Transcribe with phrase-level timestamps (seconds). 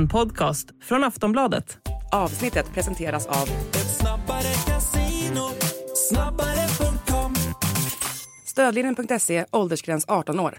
[0.00, 1.78] En podcast från Aftonbladet.
[2.12, 5.48] Avsnittet presenteras av Ett snabbare casino,
[5.94, 7.34] snabbare.com
[8.46, 10.58] Stödlinjen.se, åldersgräns 18 år.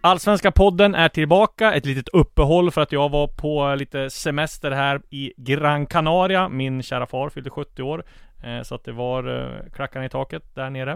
[0.00, 5.00] Allsvenska podden är tillbaka, ett litet uppehåll för att jag var på lite semester här
[5.10, 6.48] i Gran Canaria.
[6.48, 8.04] Min kära far fyllde 70 år,
[8.42, 10.92] Eh, så att det var eh, klackarna i taket där nere.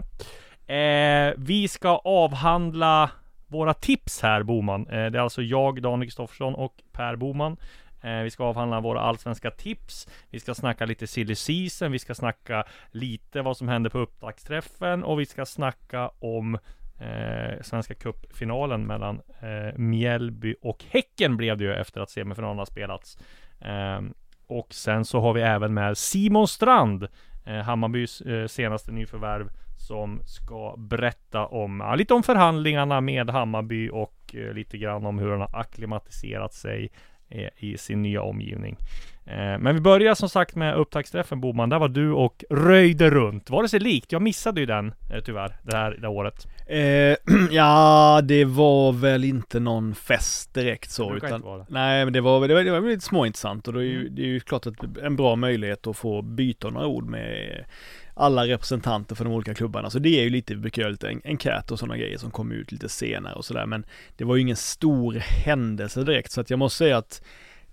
[0.67, 3.11] Eh, vi ska avhandla
[3.47, 4.83] våra tips här Boman.
[4.83, 7.57] Det är alltså jag, Daniel Kristoffersson och Per Boman.
[8.23, 10.07] Vi ska avhandla våra allsvenska tips.
[10.29, 11.91] Vi ska snacka lite silly season.
[11.91, 16.57] Vi ska snacka lite vad som hände på upptaktsträffen och vi ska snacka om
[16.99, 22.65] eh, Svenska cupfinalen mellan eh, Mjällby och Häcken blev det ju efter att semifinalen har
[22.65, 23.17] spelats.
[23.61, 24.01] Eh,
[24.47, 27.07] och sen så har vi även med Simon Strand,
[27.45, 29.49] Eh, Hammarbys eh, senaste nyförvärv,
[29.87, 35.31] som ska berätta om, lite om förhandlingarna med Hammarby och eh, lite grann om hur
[35.31, 36.91] han har akklimatiserat sig
[37.57, 38.77] i sin nya omgivning.
[39.25, 41.69] Eh, Men vi börjar som sagt med upptaktsträffen Boman.
[41.69, 43.49] Där var du och röjde runt.
[43.49, 44.11] Var det sig likt?
[44.11, 46.47] Jag missade ju den eh, tyvärr, det här, det här året.
[46.67, 51.03] Eh, ja, det var väl inte någon fest direkt så.
[51.15, 54.09] Utan, nej, men det var, det var, det var lite småintressant och det är, ju,
[54.09, 57.65] det är ju klart att en bra möjlighet att få byta några ord med
[58.15, 59.89] alla representanter för de olika klubbarna.
[59.89, 62.55] Så det är ju lite, brukar göra lite en- enkät och sådana grejer som kommer
[62.55, 63.65] ut lite senare och sådär.
[63.65, 63.85] Men
[64.17, 65.13] det var ju ingen stor
[65.45, 67.21] händelse direkt så att jag måste säga att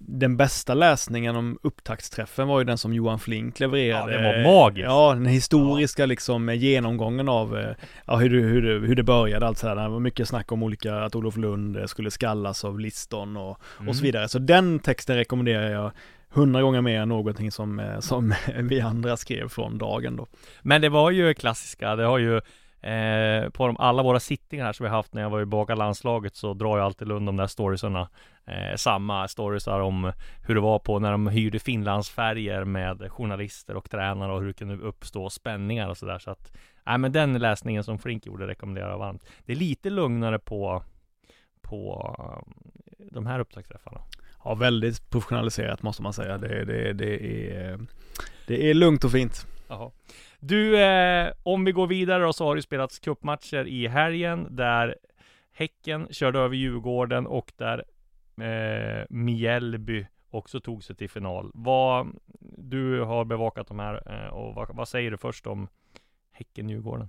[0.02, 4.12] den bästa läsningen om upptaktsträffen var ju den som Johan Flink levererade.
[4.12, 4.84] Ja, det var magiskt.
[4.84, 7.74] Ja, den historiska liksom eh, genomgången av eh,
[8.06, 9.76] ja, hur, det, hur, det, hur det började allt sådär.
[9.76, 13.50] Det var mycket snack om olika, att Olof Lund eh, skulle skallas av Liston och,
[13.50, 13.94] och Mm.
[13.94, 14.28] så vidare.
[14.28, 15.92] Så den texten rekommenderar jag
[16.32, 20.26] hundra gånger mer än någonting som, som vi andra skrev från dagen då.
[20.62, 22.40] Men det var ju klassiska, det har ju
[22.80, 25.46] eh, på de, alla våra sittningar här som vi har haft när jag var i
[25.46, 28.08] baka landslaget så drar jag alltid Lund de där storiesarna.
[28.46, 30.12] Eh, samma storiesar om
[30.46, 34.52] hur det var på när de hyrde Finlandsfärger med journalister och tränare och hur det
[34.52, 36.18] kunde uppstå spänningar och sådär.
[36.18, 36.52] Så att,
[36.86, 39.26] nej men den läsningen som Flink gjorde rekommenderar jag varmt.
[39.46, 40.82] Det är lite lugnare på,
[41.62, 44.00] på eh, de här upptaktsträffarna.
[44.44, 46.38] Ja, väldigt professionaliserat måste man säga.
[46.38, 47.78] Det, det, det, är,
[48.46, 49.46] det är lugnt och fint.
[49.68, 49.90] Jaha.
[50.40, 54.96] Du, eh, om vi går vidare då så har det spelats cupmatcher i helgen där
[55.52, 57.84] Häcken körde över Djurgården och där
[58.40, 61.50] eh, Mjällby också tog sig till final.
[61.54, 62.06] Vad,
[62.58, 65.68] du har bevakat de här eh, och vad, vad säger du först om
[66.32, 67.08] Häcken-Djurgården?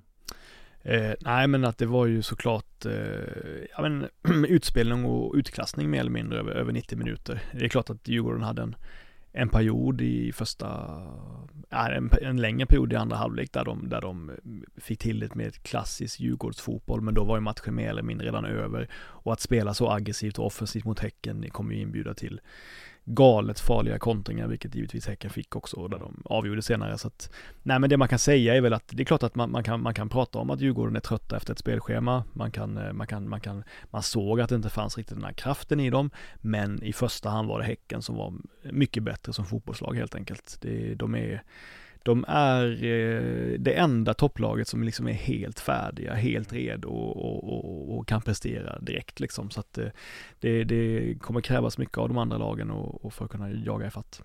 [0.84, 2.94] Eh, nej men att det var ju såklart eh,
[3.72, 4.10] ja, men,
[4.46, 7.42] utspelning och utklassning mer eller mindre över, över 90 minuter.
[7.52, 8.76] Det är klart att Djurgården hade en,
[9.34, 11.02] en period i första,
[11.70, 14.32] en, en längre period i andra halvlek där de, där de
[14.78, 15.64] fick till det med ett
[16.20, 18.90] Djurgårdsfotboll men då var ju matchen mer eller mindre redan över.
[18.94, 22.42] Och att spela så aggressivt och offensivt mot Häcken kommer ju inbjuda till
[23.06, 26.98] galet farliga kontringar, vilket givetvis Häcken fick också, där de avgjorde senare.
[26.98, 27.30] Så att,
[27.64, 29.64] nej men det man kan säga är väl att det är klart att man, man,
[29.64, 32.24] kan, man kan prata om att Djurgården är trötta efter ett spelschema.
[32.34, 35.26] Man kan, eh, man kan, man kan, man såg att det inte fanns riktigt den
[35.26, 36.10] här kraften i dem.
[36.36, 40.58] Men i första hand var det Häcken som var mycket bättre som fotbollslag helt enkelt.
[40.62, 41.44] Det, de är
[42.04, 47.98] de är eh, det enda topplaget som liksom är helt färdiga, helt redo och, och,
[47.98, 49.50] och, kan prestera direkt liksom.
[49.50, 49.88] Så att eh,
[50.40, 53.88] det, det kommer krävas mycket av de andra lagen och, och för att kunna jaga
[53.88, 54.22] ifatt.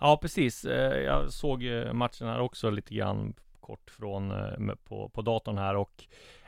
[0.00, 5.08] Ja precis, eh, jag såg eh, matchen här också lite grann kort från eh, på,
[5.08, 6.04] på datorn här och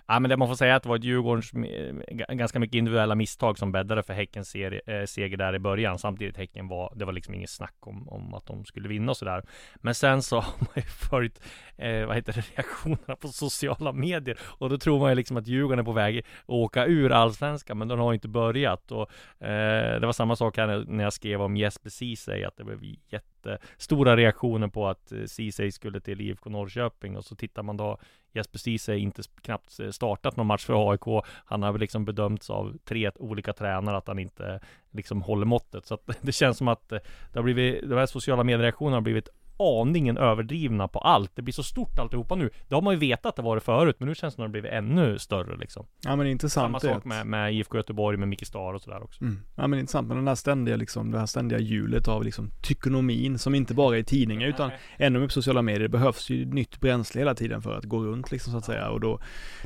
[0.06, 3.15] Ja men det man får säga att det var ett Djurgårdens eh, ganska mycket individuella
[3.15, 5.98] misstag som bäddade för Häckens eh, seger där i början.
[5.98, 9.16] Samtidigt Häcken var, det var liksom inget snack om, om att de skulle vinna och
[9.16, 9.43] sådär.
[9.76, 11.43] Men sen så har man ju följt,
[11.76, 14.38] eh, vad heter det, reaktionerna på sociala medier.
[14.43, 17.78] Och då tror man ju liksom att Djurgården är på väg att åka ur allsvenskan,
[17.78, 18.93] men de har inte börjat.
[18.93, 19.10] Och
[19.47, 22.81] eh, det var samma sak här när jag skrev om Jesper Ceesay, att det blev
[23.09, 27.17] jättestora reaktioner på att eh, Ceesay skulle till IFK Norrköping.
[27.17, 27.99] Och så tittar man då
[28.34, 31.25] Jesper Ceesay inte knappt eh, startat någon match för AIK.
[31.44, 34.60] Han har väl liksom bedömts av tre olika tränare att han inte
[34.90, 35.86] liksom håller måttet.
[35.86, 36.98] Så att det känns som att eh,
[37.32, 39.28] det har blivit, de här sociala mediereaktionerna har blivit
[39.58, 41.30] aningen överdrivna på allt.
[41.34, 42.50] Det blir så stort alltihopa nu.
[42.68, 44.44] Det har man ju vetat att det var det förut, men nu känns det som
[44.44, 45.86] att det blivit ännu större liksom.
[46.04, 49.22] Ja men intressant Samma sak med, med IFK Göteborg, med Micke Star och sådär också.
[49.22, 49.40] Mm.
[49.54, 53.38] Ja men intressant, men den här ständiga liksom, det här ständiga hjulet av liksom tykonomin
[53.38, 55.82] som inte bara är i tidningar utan ännu mer på sociala medier.
[55.82, 58.90] Det behövs ju nytt bränsle hela tiden för att gå runt liksom så att säga
[58.90, 59.20] och då,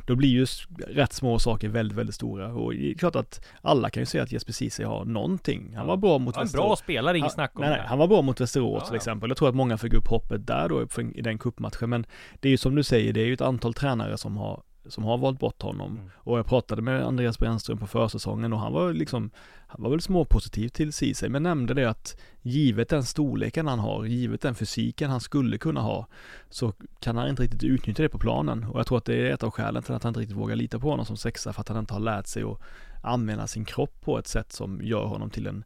[0.07, 0.45] då blir ju
[0.87, 4.23] rätt små saker väldigt, väldigt stora och det är klart att alla kan ju säga
[4.23, 5.73] att Jesper Ceesay har någonting.
[5.75, 6.65] Han var bra mot Ja, en Västerås.
[6.65, 7.77] bra spelare, inget Han- snack om nej, det.
[7.77, 9.29] nej, han var bra mot Västerås Ja, till exempel.
[9.29, 11.89] Jag tror att många för grupphoppet där då i den kuppmatchen.
[11.89, 12.05] Men
[12.39, 15.03] det är ju som du säger, det är ju ett antal tränare som har som
[15.03, 15.91] har valt bort honom.
[15.91, 16.09] Mm.
[16.15, 19.31] Och jag pratade med Andreas Brännström på försäsongen och han var liksom,
[19.67, 24.05] han var väl småpositiv till Ceesay, men nämnde det att givet den storleken han har,
[24.05, 26.07] givet den fysiken han skulle kunna ha,
[26.49, 28.63] så kan han inte riktigt utnyttja det på planen.
[28.63, 30.55] Och jag tror att det är ett av skälen till att han inte riktigt vågar
[30.55, 32.59] lita på honom som sexa, för att han inte har lärt sig att
[33.03, 35.63] använda sin kropp på ett sätt som gör honom till en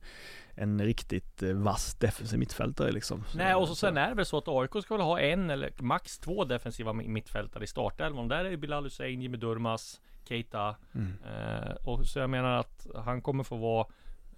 [0.56, 3.24] en riktigt eh, vass defensiv mittfältare liksom.
[3.36, 5.72] Nej och så sen är det väl så att AIK ska väl ha en eller
[5.80, 8.28] max två defensiva mi- mittfältare i startelvan.
[8.28, 10.76] Där är ju Bilal Hussein, Jimmy Durmaz, Keita.
[10.96, 11.14] Mm.
[11.26, 13.88] Eh, och så jag menar att han kommer få vara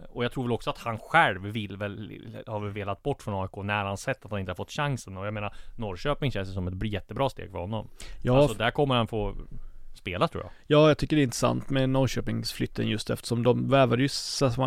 [0.09, 3.41] och jag tror väl också att han själv vill väl, har väl velat bort från
[3.43, 5.17] AIK när han sett att han inte har fått chansen.
[5.17, 7.87] Och jag menar Norrköping känns det som ett jättebra steg för honom.
[8.21, 9.35] Ja, Alltså där kommer han få
[9.97, 10.51] spela tror jag.
[10.67, 14.09] Ja, jag tycker det är intressant med Norrköpingsflytten just eftersom de värvade ju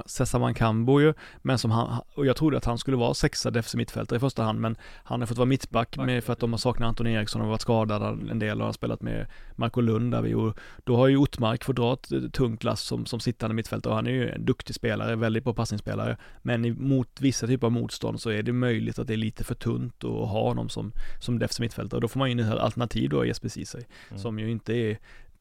[0.07, 3.79] Sessaman Kambo ju, men som han, och jag trodde att han skulle vara sexa defensiv
[3.79, 6.59] mittfältare i första hand, men han har fått vara mittback med, för att de har
[6.59, 9.27] saknat Anton Eriksson och varit skadad en del och har spelat med
[9.57, 13.07] Marco Lund där vi, och då har ju Ottmark fått dra ett tungt lass som,
[13.07, 17.21] som sittande mittfältare och han är ju en duktig spelare, väldigt bra passningsspelare, men mot
[17.21, 20.11] vissa typer av motstånd så är det möjligt att det är lite för tunt att
[20.11, 23.25] ha honom som, som defensiv mittfältare och då får man ju in ett alternativ då
[23.25, 24.23] i Jesper Ceesay, Mm.
[24.23, 24.99] som ju inte är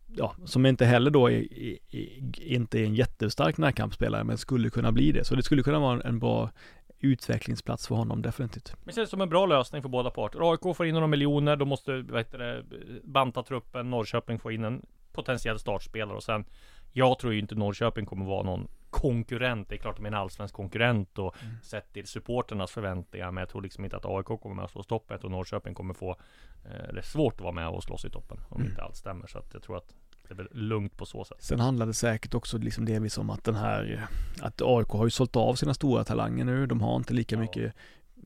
[0.08, 4.70] ja, som inte heller då är, är, är, inte är en jättestark närkampsspelare men skulle
[4.70, 5.24] kunna bli det.
[5.24, 6.50] Så det skulle kunna vara en, en bra
[7.00, 8.76] utvecklingsplats för honom definitivt.
[8.78, 10.52] Men det känns som en bra lösning för båda parter.
[10.52, 12.64] AIK får in några miljoner, då måste vad heter det,
[13.04, 13.90] banta truppen.
[13.90, 16.46] Norrköping får in en potentiell startspelare och sen
[16.94, 19.70] Jag tror ju inte Norrköping kommer vara någon konkurrent.
[19.70, 21.56] Det är klart de är en allsvensk konkurrent och Mm.
[21.64, 23.32] sett till supporternas förväntningar.
[23.32, 25.20] Men jag tror liksom inte att AIK kommer med och slå toppen.
[25.24, 26.12] och Norrköping kommer få
[26.66, 28.38] eh, det svårt att vara med och slåss i toppen.
[28.50, 28.70] Om Mm.
[28.72, 29.28] inte allt stämmer.
[29.28, 29.94] Så att jag tror att
[30.28, 31.38] det är väl lugnt på så sätt.
[31.44, 34.08] Sen handlar det säkert också liksom delvis om att den här,
[34.42, 36.66] att AIK har ju sålt av sina stora talanger nu.
[36.66, 37.40] De har inte lika Ja.
[37.42, 37.74] mycket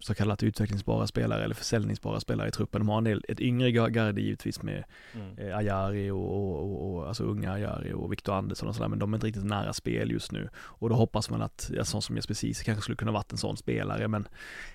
[0.01, 2.81] så kallat utvecklingsbara spelare eller försäljningsbara spelare i truppen.
[2.81, 4.83] De har en del, ett yngre garde givetvis med
[5.15, 5.37] Mm.
[5.49, 8.99] eh, Ajari och, och, och, och alltså unga Ajari och Viktor Andersson och sådär, men
[8.99, 10.49] de är inte riktigt nära spel just nu.
[10.55, 13.37] Och då hoppas man att, ja, sån som Jesper Ceesay kanske skulle kunna varit en
[13.37, 14.27] sån spelare, men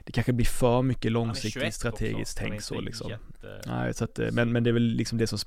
[0.05, 3.11] det kanske blir för mycket Han är 21 långsiktigt strategiskt tänk så liksom.
[3.11, 5.38] jätte- Nej, så att, eh, men, men det är väl liksom det som,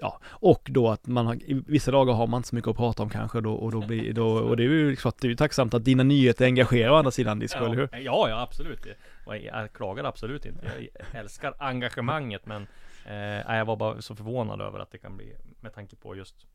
[0.00, 3.02] ja, och då att man har, vissa dagar har man inte så mycket att prata
[3.02, 5.36] om kanske då, och då blir, då, och det är ju klart, det är ju
[5.36, 7.88] tacksamt att dina nyheter engagerar å andra sidan Disco, eller hur?
[7.92, 8.86] Ja, ja, ja absolut.
[9.26, 10.66] Jag klagar absolut inte.
[11.10, 12.66] Jag älskar engagemanget men
[13.06, 16.46] eh, jag var bara så förvånad över att det kan bli med tanke på just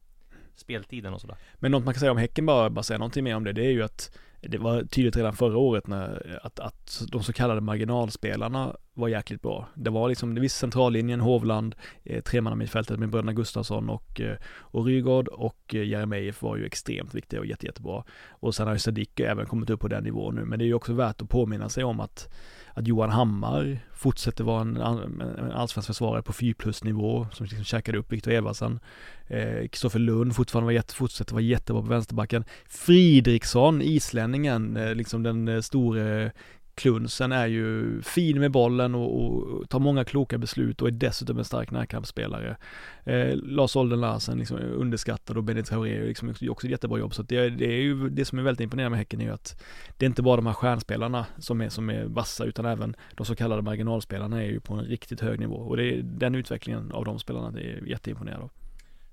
[0.56, 1.38] speltiden och sådär.
[1.56, 3.66] Men något man kan säga om Häcken bara, bara säga någonting mer om det, det
[3.66, 7.62] är ju att det var tydligt redan förra året när, att, att de så kallade
[7.62, 9.68] marginalspelarna var jäkligt bra.
[9.75, 14.86] Det var liksom, det visst centrallinjen, Hovland, eh, tremannamittfältet med bröderna Gustafsson och, eh, och
[14.86, 18.04] Rygaard och eh, Jeremejeff var ju extremt viktiga och jätte, jättebra.
[18.30, 20.68] Och sen har ju Sadiq även kommit upp på den nivån nu, men det är
[20.68, 22.34] ju också värt att påminna sig om att
[22.77, 27.63] att Johan Hammar fortsätter vara en, en allsvensk försvarare på 4 plus nivå som liksom
[27.63, 28.79] käkade upp Viktor Edvardsen.
[29.27, 32.44] Eh, Kristoffer Lund fortfarande var jätte, fortsätter vara jättebra på vänsterbacken.
[32.65, 36.31] Fridriksson, islänningen, eh, liksom den eh, store
[36.77, 41.38] Klunsen är ju fin med bollen och, och tar många kloka beslut och är dessutom
[41.38, 42.57] en stark närkampsspelare.
[43.03, 47.00] Eh, Lars Olden Larsen liksom är underskattad och Benny Traoré är liksom också ett jättebra
[47.00, 47.13] jobb.
[47.13, 49.63] Så det, det är ju det som är väldigt imponerande med Häcken är ju att
[49.97, 53.25] det är inte bara de här stjärnspelarna som är, som är vassa utan även de
[53.25, 56.91] så kallade marginalspelarna är ju på en riktigt hög nivå och det är den utvecklingen
[56.91, 58.43] av de spelarna det är jätteimponerande.
[58.43, 58.57] av.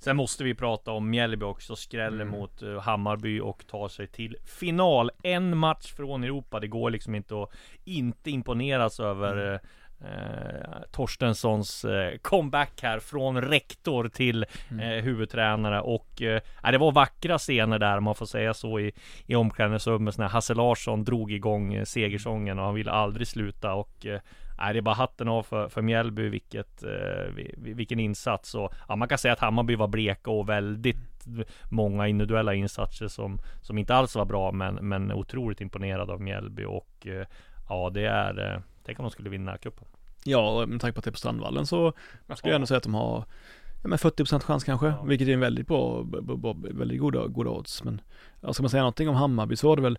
[0.04, 2.28] Sen måste vi prata om Mjällby också, skräller Mm.
[2.28, 5.10] mot uh, Hammarby och tar sig till final.
[5.22, 7.50] En match från Europa, det går liksom inte att
[7.84, 9.60] inte imponeras över Mm.
[10.00, 14.98] eh, Torstenssons eh, comeback här från rektor till Mm.
[14.98, 18.92] eh, huvudtränare och eh, det var vackra scener där om man får säga så i,
[19.26, 24.06] i omklädningsrummet när Hasse Larsson drog igång eh, segersången och han ville aldrig sluta och
[24.06, 24.20] eh,
[24.58, 26.90] Nej, det är bara hatten av för, för Mjällby, vilket, eh,
[27.36, 30.96] vi- vi- vilken insats och ja, man kan säga att Hammarby var bleka och väldigt
[31.70, 36.64] många individuella insatser som, som inte alls var bra men, men otroligt imponerad av Mjällby
[36.64, 37.26] och eh,
[37.68, 39.84] ja, det är, eh, tänk om de skulle vinna cupen.
[40.24, 41.92] Ja, och med tanke på att det är på Strandvallen så
[42.36, 43.24] skulle jag ändå säga att de har
[43.82, 45.02] ja, men 40% chans kanske, Ja.
[45.02, 47.84] vilket är en väldigt bra, bra, bra väldigt goda, goda odds.
[47.84, 48.00] Men
[48.40, 49.98] ja, ska man säga någonting om Hammarby så var det väl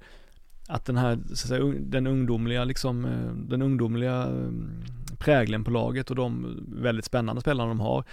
[0.68, 4.84] att den här, så att säga, den ungdomliga liksom, eh, den ungdomliga mm,
[5.18, 8.04] prägeln på laget och de väldigt spännande spelarna de har.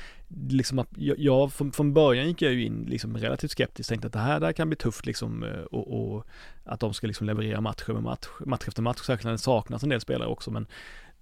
[0.49, 4.07] Liksom att jag, jag från, från början gick jag ju in liksom relativt skeptiskt, tänkte
[4.07, 6.27] att det här där kan bli tufft liksom eh, och, och
[6.65, 9.83] att de ska liksom leverera match med match, match efter match, särskilt när det saknas
[9.83, 10.67] en del spelare också men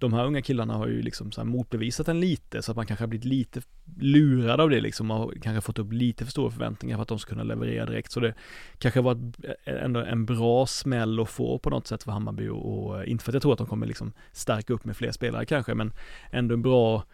[0.00, 2.86] de här unga killarna har ju liksom så här motbevisat en lite så att man
[2.86, 3.62] kanske har blivit lite
[4.00, 7.18] lurad av det liksom och kanske fått upp lite för stora förväntningar för att de
[7.18, 8.12] ska kunna leverera direkt.
[8.12, 8.34] Så det
[8.78, 9.32] kanske var
[9.64, 13.30] ändå en bra smäll att få på något sätt för Hammarby och, och inte för
[13.30, 15.92] att jag tror att de kommer liksom stärka upp med fler spelare kanske, men
[16.30, 17.04] ändå en bra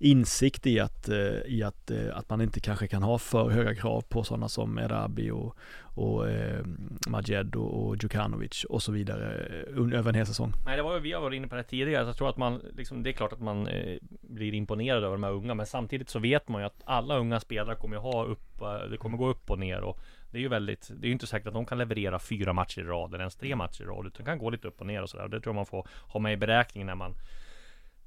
[0.00, 1.16] insikt i att, eh,
[1.46, 4.78] i att, eh, att man inte kanske kan ha för höga krav på sådana som
[4.78, 6.64] Erabi och, och eh,
[7.08, 10.52] Majed och, och Djukanovic och så vidare eh, över en hel säsong.
[10.66, 12.62] Nej det var ju, vi har varit inne på det tidigare, jag tror att man
[12.76, 16.08] liksom, det är klart att man eh, blir imponerad över de här unga, men samtidigt
[16.08, 19.28] så vet man ju att alla unga spelare kommer ju ha upp, det kommer gå
[19.28, 21.66] upp och ner och det är ju väldigt, det är ju inte säkert att de
[21.66, 24.50] kan leverera fyra matcher i rad eller ens tre matcher i rad, utan kan gå
[24.50, 25.28] lite upp och ner och sådär.
[25.28, 27.14] Det tror jag man får ha med i beräkningen när man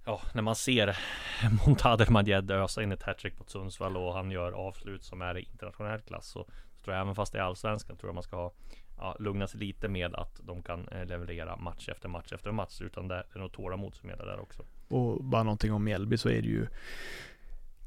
[0.05, 0.97] Ja, när man ser
[1.65, 5.41] Montader Madjed ösa in ett hattrick mot Sundsvall och han gör avslut som är i
[5.41, 6.45] internationell klass så,
[6.75, 8.53] så tror jag även fast det är allsvenskan tror jag man ska ha
[8.97, 12.81] ja, lugna sig lite med att de kan eh, leverera match efter match efter match
[12.81, 14.63] utan det är nog tålamod som gäller där också.
[14.87, 16.67] Och bara någonting om Mjällby så är det ju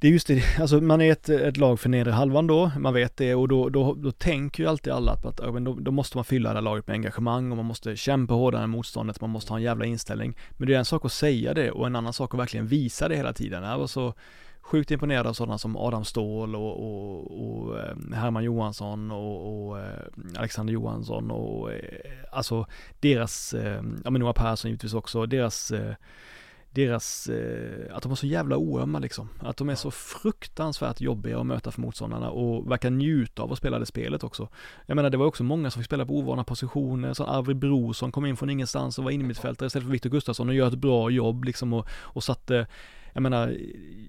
[0.01, 2.95] det är just det, alltså man är ett, ett lag för nedre halvan då, man
[2.95, 6.17] vet det och då, då, då tänker ju alltid alla att, att då, då måste
[6.17, 9.31] man fylla det här laget med engagemang och man måste kämpa hårdare än motståndet, man
[9.31, 10.37] måste ha en jävla inställning.
[10.51, 13.09] Men det är en sak att säga det och en annan sak att verkligen visa
[13.09, 13.63] det hela tiden.
[13.63, 14.15] Jag var så
[14.67, 19.81] sjukt imponerad av sådana som Adam Ståhl och, och, och eh, Herman Johansson och, och
[19.81, 20.01] eh,
[20.39, 21.79] Alexander Johansson och eh,
[22.33, 22.67] alltså
[23.01, 23.55] deras,
[24.05, 25.73] ja men Noah Persson givetvis också, deras
[26.77, 29.29] deras, eh, att de var så jävla oömma liksom.
[29.41, 33.59] Att de är så fruktansvärt jobbiga att möta för motståndarna och verkar njuta av att
[33.59, 34.49] spela det spelet också.
[34.87, 38.13] Jag menar det var också många som fick spela på ovana positioner, som Arvid Brorsson
[38.13, 41.11] kom in från ingenstans och var innermittfältare istället för Viktor Gustafsson och gör ett bra
[41.11, 42.67] jobb liksom och, och satte
[43.13, 43.57] jag menar,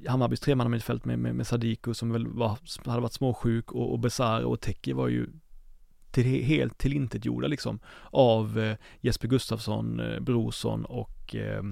[0.07, 4.47] Hammarbys tremannamittfält med, med, med Sadiku som väl var, hade varit småsjuk och, och Besara
[4.47, 5.27] och Teki var ju
[6.11, 7.79] till, helt tillintetgjorda liksom
[8.11, 11.63] av eh, Jesper Gustafsson, eh, Brorsson och eh,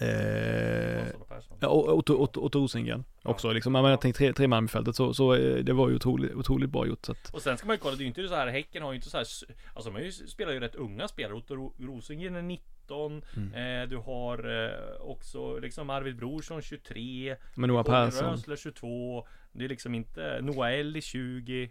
[0.00, 1.06] Eh,
[1.60, 3.72] ja, Otto, Otto, Otto Rosengren också liksom.
[3.72, 6.34] Men jag tänkte tre, tre man i fältet så, så eh, det var ju otroligt,
[6.34, 7.06] otroligt bra gjort.
[7.06, 7.34] Så att...
[7.34, 8.96] Och sen ska man ju kolla, det är ju inte så här, Häcken har ju
[8.96, 9.26] inte så här,
[9.74, 11.34] alltså de spelar ju rätt unga spelare.
[11.34, 13.82] Otto Rosengren är 19, mm.
[13.82, 19.64] eh, du har eh, också liksom Arvid Brorsson 23, Men Noah Persson Rösler 22, det
[19.64, 21.70] är liksom inte Noel i 20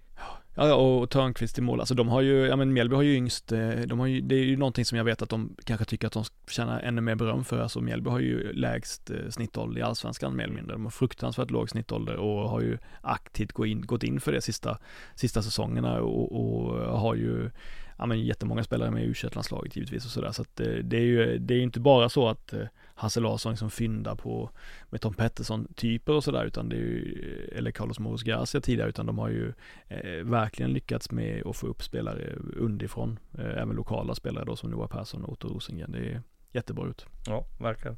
[0.56, 1.80] Ja, och Törnqvist i mål.
[1.80, 4.36] Alltså de har ju, ja men Mjällby har ju yngst, eh, de har ju, det
[4.36, 7.16] är ju någonting som jag vet att de kanske tycker att de tjänar ännu mer
[7.16, 7.60] beröm för.
[7.60, 10.74] Alltså Mjällby har ju lägst eh, snittålder i allsvenskan mer eller mindre.
[10.74, 14.42] De har fruktansvärt låg snittålder och har ju aktivt gått in, gått in för det
[14.42, 14.78] sista,
[15.16, 17.50] sista säsongerna och, och har ju
[17.98, 20.32] ja men jättemånga spelare med i u landslaget givetvis och sådär.
[20.32, 23.20] Så att det, det är ju, det är ju inte bara så att eh, Hasse
[23.20, 24.50] Larsson liksom fyndar på
[24.90, 28.62] med Tom Pettersson typer och sådär utan det är ju, eh, eller Carlos Moros Garcia
[28.62, 29.54] tidigare utan de har ju
[29.88, 34.72] eh, verkligen lyckats med att få upp spelare underifrån, eh, även lokala spelare då som
[34.72, 35.92] Noah Persson och Otto Rosengren.
[35.92, 37.06] Det är jättebra ut.
[37.28, 37.98] Ja, verkligen.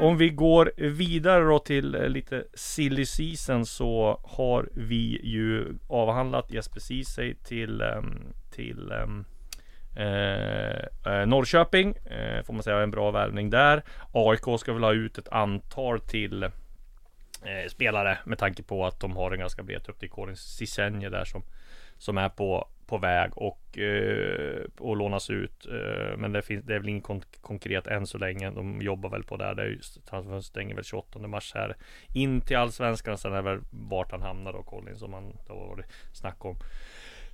[0.00, 6.52] Om vi går vidare då till eh, lite silly season så har vi ju avhandlat
[6.52, 9.24] Jesper Ceesay till, ehm, till ehm,
[9.96, 11.94] eh, eh, Norrköping.
[11.96, 13.82] Eh, får man säga en bra värvning där.
[14.12, 16.50] AIK ska väl ha ut ett antal till eh,
[17.68, 19.96] spelare med tanke på att de har en ganska bred trupp.
[20.00, 21.42] Det är Colin Cisenje där som,
[21.96, 25.66] som är på på väg och, eh, och lånas ut.
[25.66, 27.06] Eh, men det, finns, det är väl inget
[27.40, 28.50] konkret än så länge.
[28.50, 29.54] De jobbar väl på det.
[29.54, 31.76] det är stänger väl 28 mars här
[32.14, 33.18] in till allsvenskan.
[33.18, 36.44] Sen är det väl vart han hamnar då, Colin, som man då har varit snack
[36.44, 36.56] om.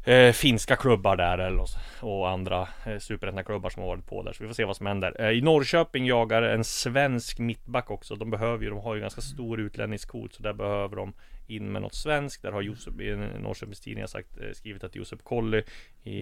[0.06, 1.64] Eh, finska klubbar där eller,
[2.00, 4.32] och andra eh, superettan-klubbar som har varit på där.
[4.32, 5.20] Så vi får se vad som händer.
[5.20, 8.14] Eh, I Norrköping jagar en svensk mittback också.
[8.14, 11.12] De behöver ju, de har ju ganska stor utlänningskvot så där behöver de
[11.46, 12.42] in med något svenskt.
[12.42, 15.62] Där har Josef i Norrköpings Tidning sagt, eh, skrivit att Josef Kolly
[16.02, 16.18] i,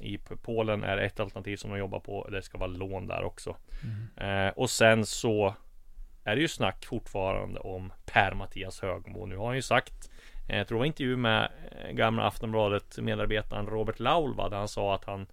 [0.00, 2.28] i Polen är ett alternativ som de jobbar på.
[2.30, 3.56] Det ska vara lån där också.
[4.16, 4.46] Mm.
[4.46, 5.54] Eh, och sen så
[6.24, 9.26] är det ju snack fortfarande om Per-Mattias Högmo.
[9.26, 10.10] Nu har han ju sagt
[10.50, 14.56] Eh, jag tror det var en intervju med eh, gamla Aftonbladet medarbetaren Robert Laulva där
[14.56, 15.26] han sa att han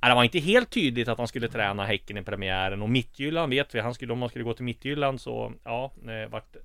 [0.00, 2.82] Ja, Det var inte helt tydligt att han skulle träna Häcken i premiären.
[2.82, 6.30] Och Mittjylland vet vi, han skulle, om man skulle gå till Mittjylland så ja, eh,
[6.30, 6.56] vart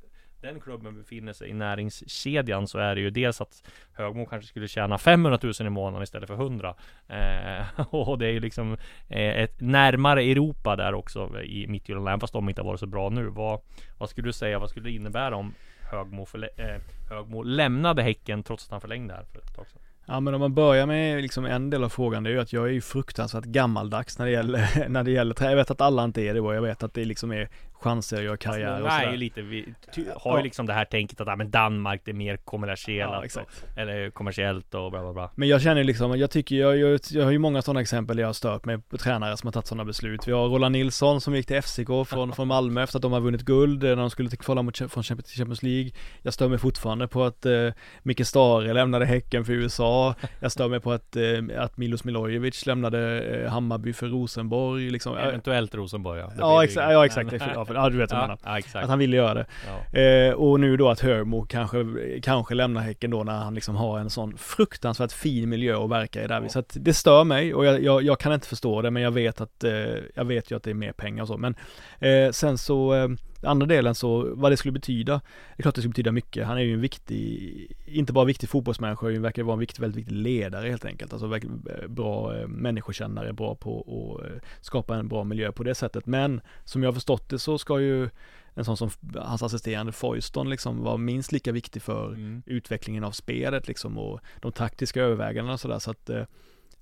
[0.41, 4.67] den klubben befinner sig i näringskedjan så är det ju dels att Högmo kanske skulle
[4.67, 6.75] tjäna 500 000 i månaden istället för 100
[7.07, 8.77] eh, Och det är ju liksom
[9.09, 12.85] eh, ett närmare Europa där också i Mittjylland även fast de inte har varit så
[12.85, 13.29] bra nu.
[13.29, 13.61] Vad,
[13.97, 15.53] vad skulle du säga, vad skulle det innebära om
[15.91, 19.81] Högmo, förlä- eh, Högmo lämnade Häcken trots att han förlängde här för ett tag sedan?
[20.09, 22.53] Ja men om man börjar med liksom en del av frågan, det är ju att
[22.53, 25.49] jag är ju fruktansvärt gammaldags när det gäller, när det gäller trä.
[25.49, 28.17] Jag vet att alla inte är det och jag vet att det liksom är chanser
[28.17, 29.73] att göra karriär och Många är ju lite, vi
[30.15, 33.17] har ju liksom det här tänket att ja, men Danmark det är mer kommersiellt Ja,
[33.17, 33.65] och, exakt.
[33.75, 37.23] Eller kommersiellt och bla bla bla Men jag känner liksom, jag tycker, jag, jag, jag
[37.23, 39.67] har ju många sådana exempel där jag har stört mig på tränare som har tagit
[39.67, 40.27] sådana beslut.
[40.27, 43.19] Vi har Roland Nilsson som gick till FCK från, från Malmö efter att de har
[43.19, 45.91] vunnit guld, eh, när de skulle kvala mot från Champions League.
[46.21, 47.69] Jag stör mig fortfarande på att eh,
[48.03, 50.15] Micke Stare lämnade Häcken för USA.
[50.39, 51.23] Jag stör mig på att, eh,
[51.57, 55.17] att Milos Milojevic lämnade eh, Hammarby för Rosenborg liksom.
[55.17, 56.31] Eventuellt Rosenborg ja.
[56.37, 56.93] Ja, exa- det ju.
[56.93, 57.33] ja exakt,
[57.67, 58.39] Men- det för- ja, för- du vet vad jag ja, menar.
[58.53, 58.83] ja, exakt.
[58.83, 59.45] Att han ville göra det.
[59.93, 59.99] Ja.
[59.99, 61.85] Eh, och nu då att Hörmo kanske,
[62.23, 66.23] kanske lämnar Häcken då när han liksom har en sån fruktansvärt fin miljö att verka
[66.23, 66.41] i där.
[66.41, 66.49] Ja.
[66.49, 69.11] Så att det stör mig och jag, jag, jag kan inte förstå det men jag
[69.11, 69.71] vet att, eh,
[70.15, 71.37] jag vet ju att det är mer pengar och så.
[71.37, 71.55] Men
[71.99, 72.93] eh, sen så,
[73.41, 75.13] eh, andra delen så, vad det skulle betyda,
[75.55, 76.47] det är klart det skulle betyda mycket.
[76.47, 79.97] Han är ju en viktig, inte bara viktig fotbollsmänniska, han verkar vara en viktig, väldigt
[79.97, 81.13] viktig ledare helt enkelt.
[81.13, 85.75] Alltså eh, bra eh, människokännare, bra på att eh, skapa en bra miljö på det
[85.75, 86.05] sättet.
[86.05, 88.09] Men som jag har förstått det så ska ju
[88.53, 92.41] en sån som hans assisterande Foyston liksom var minst lika viktig för Mm.
[92.45, 96.09] utvecklingen av spelet liksom och de taktiska övervägandena och sådär så att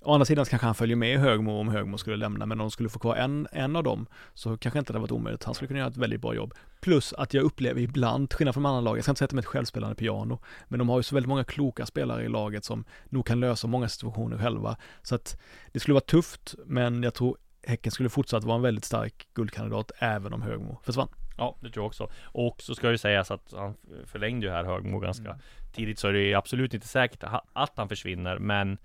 [0.00, 2.70] Å andra sidan kanske han följer med Högmo om Högmo skulle lämna men om de
[2.70, 5.44] skulle få kvar en, en av dem så kanske inte det varit omöjligt.
[5.44, 6.54] Han skulle kunna göra ett väldigt bra jobb.
[6.80, 9.38] Plus att jag upplever ibland, skillnad från andra lagen, jag ska inte säga att de
[9.38, 10.38] är ett självspelande piano,
[10.68, 13.66] men de har ju så väldigt många kloka spelare i laget som nog kan lösa
[13.66, 14.76] många situationer själva.
[15.02, 15.40] Så att
[15.72, 17.36] det skulle vara tufft, men jag tror
[17.66, 21.08] Häcken skulle fortsatt vara en väldigt stark guldkandidat även om Högmo försvann.
[21.38, 22.10] Ja, det tror jag också.
[22.22, 23.74] Och så ska ju sägas att han
[24.04, 25.40] förlängde ju här Högmo ganska Mm.
[25.72, 28.78] tidigt, så är det ju absolut inte säkert att han försvinner, men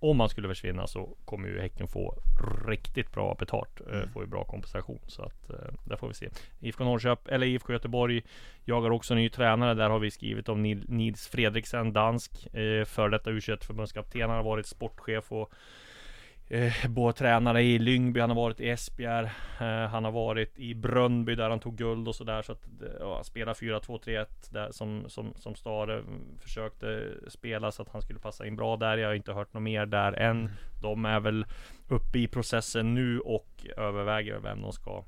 [0.00, 2.14] om han skulle försvinna så kommer ju Häcken få
[2.68, 4.08] riktigt bra betalt, eh, Mm.
[4.08, 6.28] får ju bra kompensation, så att eh, där får vi se.
[6.60, 8.22] IFK Norrköping, eller IFK Göteborg
[8.64, 13.08] jagar också ny tränare, där har vi skrivit om Nil- Nils Fredriksen, dansk, eh, för
[13.08, 15.52] detta U21 förbundskapten, han har varit sportchef och
[16.48, 19.26] Eh, både tränare i Lyngby, han har varit i Esbjerg
[19.60, 22.88] eh, Han har varit i Brönnby där han tog guld och sådär så att eh,
[23.00, 28.02] ja, han spelar 4-2-3-1 där som, som, som Stare mm, försökte spela så att han
[28.02, 28.98] skulle passa in bra där.
[28.98, 30.50] Jag har inte hört något mer där än.
[30.82, 31.46] De är väl
[31.88, 35.04] uppe i processen nu och överväger vem de ska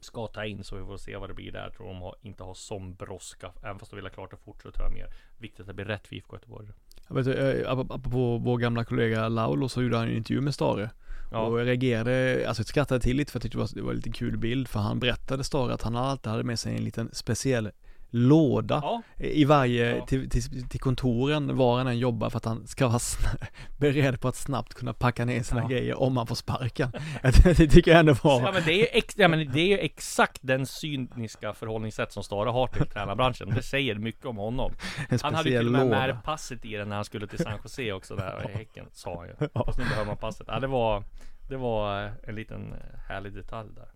[0.00, 1.62] Ska ta in så vi får se vad det blir där.
[1.62, 3.52] Jag tror de har, inte har sån brådska.
[3.62, 5.06] Även fast de vill ha klart det fort så tror jag mer
[5.38, 6.68] Viktigt att det blir rätt för IFK Göteborg.
[7.08, 10.54] Jag vet, eh, ap- apropå vår gamla kollega Laulo så gjorde han en intervju med
[10.54, 10.90] Stare.
[11.32, 13.70] Ja, Och jag reagerade, alltså jag skrattade till lite för att jag tyckte det var,
[13.74, 14.68] det var en lite kul bild.
[14.68, 17.70] För han berättade Stare att han alltid hade med sig en liten speciell
[18.10, 20.06] låda ja i varje, Ja.
[20.06, 22.98] till, till, till kontoren var han än jobbar för att han ska vara
[23.78, 25.68] beredd på att snabbt kunna packa ner sina Ja.
[25.68, 26.92] grejer om han får sparken.
[27.44, 29.66] det tycker jag ändå Ja var, men det är ju ex- ja, men det är
[29.66, 33.50] ju exakt den cyniska förhållningssätt som Stare har till tränarbranschen.
[33.54, 34.72] Det säger mycket om honom.
[35.22, 36.06] Han hade ju till och med låda.
[36.06, 39.16] med passet i den när han skulle till San Jose också där i Häcken, sa
[39.18, 39.34] han ju.
[39.54, 39.72] Ja.
[39.72, 40.46] Så nu behöver man passet.
[40.50, 41.02] Ja det var,
[41.48, 42.74] det var en liten
[43.08, 43.88] härlig detalj där.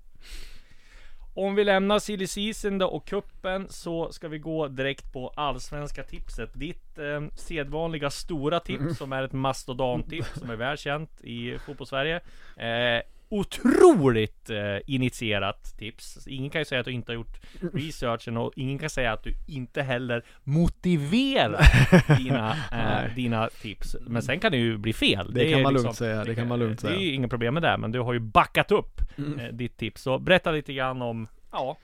[1.35, 6.03] Om vi lämnar silly season då och kuppen så ska vi gå direkt på allsvenska
[6.03, 6.51] tipset.
[6.55, 12.21] Ditt eh, sedvanliga stora tips som är ett mastodontips som är välkänt i fotbollssverige.
[12.57, 16.27] Eh, otroligt eh, initierat tips.
[16.27, 17.40] Ingen kan ju säga att du inte har gjort
[17.75, 23.97] researchen och ingen kan säga att du inte heller motiverar dina, eh, dina tips.
[24.01, 25.33] Men sen kan det ju bli fel.
[25.35, 27.01] Det kan är man lugnt säga, det kan man lugnt Det är säga.
[27.03, 29.38] ju inga problem med det, men du har ju backat upp Mm.
[29.40, 30.03] eh, ditt tips.
[30.03, 31.77] Så berätta lite grann om, ja,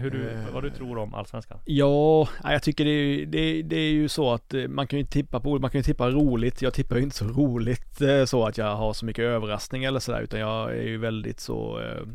[0.00, 0.54] hur du, Eh.
[0.54, 1.58] vad du tror om Allsvenskan.
[1.64, 4.98] Ja, jag tycker det är, ju- det, det är ju så att eh, man kan
[4.98, 6.62] ju tippa på, man kan ju tippa roligt.
[6.62, 10.00] Jag tippar ju inte så roligt eh, så att jag har så mycket överraskning eller
[10.00, 12.06] sådär, utan jag är ju väldigt så eh,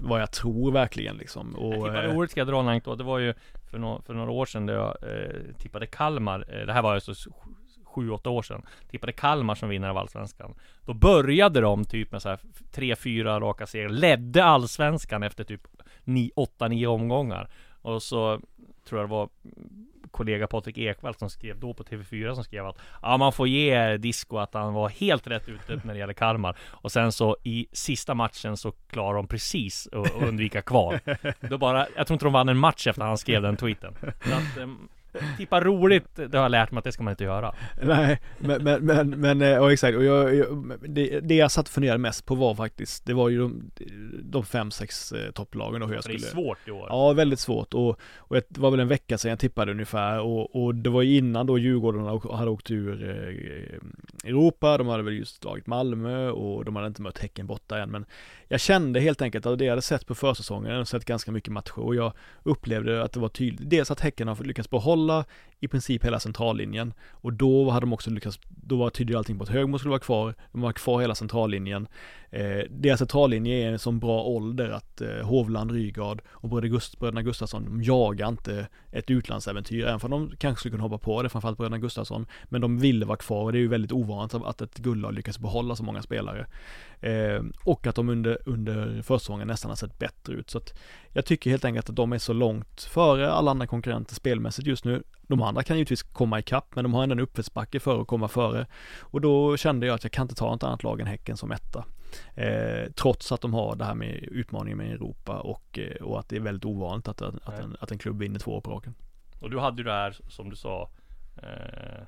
[0.00, 1.54] vad jag tror verkligen liksom.
[1.58, 2.98] Jag Och, tippade eh, året ska jag dra en anekdot.
[2.98, 3.34] Det var ju
[3.70, 6.44] för, nå- för några år sedan där jag eh, tippade Kalmar.
[6.60, 7.26] Eh, det här var alltså s-
[7.84, 8.62] sju, åtta år sedan.
[8.90, 10.54] Tippade Kalmar som vinnare av Allsvenskan.
[10.86, 12.38] Då började de typ med så här
[12.72, 13.88] tre, fyra raka segrar.
[13.88, 15.60] Ledde Allsvenskan efter typ
[16.08, 17.50] ni, åtta, nio omgångar.
[17.82, 18.40] Och så
[18.84, 19.28] tror jag det var
[20.10, 23.96] kollega Patrik Ekwall som skrev då på TV4 som skrev att ja, man får ge
[23.96, 26.56] Disco att han var helt rätt ute när det gäller Kalmar.
[26.62, 30.98] Och sen så i sista matchen så klarar de precis att att undvika kval.
[31.40, 33.94] Då bara, jag tror inte de vann en match efter han skrev den tweeten.
[34.00, 34.88] Så att, ehm,
[35.36, 37.54] tippa roligt, det har jag lärt mig att det ska man inte göra.
[37.82, 39.96] Nej, men, men, men, men eh, ja, exakt.
[39.96, 43.28] Och jag, jag, det, det jag satt och funderade mest på var faktiskt, det var
[43.28, 43.70] ju de,
[44.22, 46.86] de fem, sex eh, topplagen och hur jag För det skulle är svårt i år.
[46.88, 50.64] Ja, väldigt svårt och, och det var väl en vecka sedan jag tippade ungefär och,
[50.64, 55.18] och det var ju innan då Djurgården hade åkt ur eh, Europa, de hade väl
[55.18, 58.06] just slagit Malmö och de hade inte mött Häcken borta än men
[58.48, 61.32] jag kände helt enkelt att det jag hade sett på försäsongen, jag hade sett ganska
[61.32, 65.07] mycket matcher och jag upplevde att det var tydligt, dels att Häcken har lyckats behålla
[65.08, 65.26] alla
[65.60, 69.44] i princip hela centrallinjen och då hade de också lyckats, då var tydligt allting på
[69.44, 71.88] att Högmo skulle vara kvar, de var kvar hela centrallinjen.
[72.30, 76.98] Eh, deras centrallinje är en sån bra ålder att eh, Hovland, Rygaard och bröder Gust,
[76.98, 81.22] bröderna Gustafsson, de jagar inte ett utlandsäventyr, även om de kanske skulle kunna hoppa på
[81.22, 84.34] det, framförallt bröderna Gustafsson, men de ville vara kvar och det är ju väldigt ovanligt
[84.34, 86.46] att ett guldlag lyckas behålla så många spelare.
[87.00, 90.50] Eh, och att de under, under försäsongen nästan har sett bättre ut.
[90.50, 90.78] Så att
[91.12, 94.84] jag tycker helt enkelt att de är så långt före alla andra konkurrenter spelmässigt just
[94.84, 95.02] nu.
[95.28, 98.28] De andra kan givetvis komma ikapp, men de har ändå en uppförsbacke för att komma
[98.28, 98.66] före.
[99.00, 101.52] Och då kände jag att jag kan inte ta ett annat lag än Häcken som
[101.52, 101.84] etta.
[102.34, 106.28] Eh, trots att de har det här med utmaningen med Europa och, eh, och att
[106.28, 108.94] det är väldigt ovanligt att, att, en, att en klubb vinner två år på raken.
[109.40, 110.90] Och du hade ju det här som du sa
[111.36, 112.02] eh,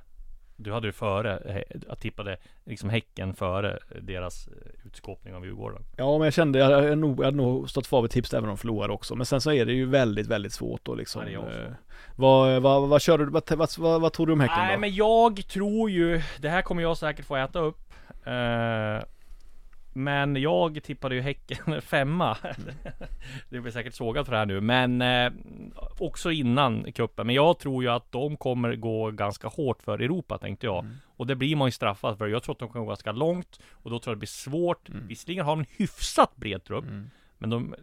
[0.62, 5.82] Du hade ju före, jag tippade liksom Häcken före deras eh, utskåpning av Djurgården.
[5.96, 8.44] Ja men jag kände, jag hade nog, jag hade nog stått kvar vid tips även
[8.44, 9.14] om de förlorade också.
[9.14, 11.72] Men sen så är det ju väldigt, väldigt svårt då liksom Ja, eh,
[12.16, 14.80] vad, vad, vad kör du, vad, vad, vad, vad tror du om Häcken Nej då?
[14.80, 17.92] men jag tror ju, det här kommer jag säkert få äta upp
[18.24, 19.04] eh,
[19.92, 22.36] Men jag tippade ju Häcken femma.
[23.48, 25.32] Det blir säkert sågat för det här nu men eh,
[25.98, 30.38] Också innan kuppen Men jag tror ju att de kommer gå ganska hårt för Europa
[30.38, 30.84] tänkte jag.
[31.16, 32.28] Och det blir man ju straffad för.
[32.28, 34.88] Jag tror att de kommer gå ganska långt Och då tror jag det blir svårt.
[35.08, 36.84] Visserligen har de en hyfsat bred trupp
[37.40, 37.74] Men de,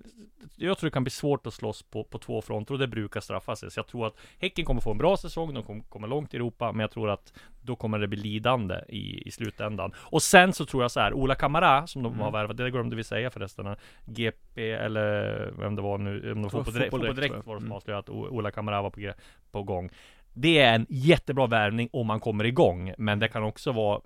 [0.56, 3.20] jag tror det kan bli svårt att slåss på, på två fronter och det brukar
[3.22, 3.72] straffa sig.
[3.72, 6.38] Så jag tror att Häcken kommer få en bra säsong, de kommer komma långt i
[6.38, 9.92] Europa, men jag tror att då kommer det bli lidande i, i slutändan.
[9.98, 12.96] Och sen så tror jag så här, Ola Kamara, som de har värvat, det glömde
[12.96, 17.16] vi säga förresten, GP eller vem det var nu, om de får på direkt, Fotboll
[17.16, 17.76] Direkt, direkt var det som Mm.
[17.76, 19.14] avslöjade att Ola Kamara var på,
[19.52, 19.90] på gång.
[20.34, 24.02] Det är en jättebra värvning om man kommer igång, men det kan också vara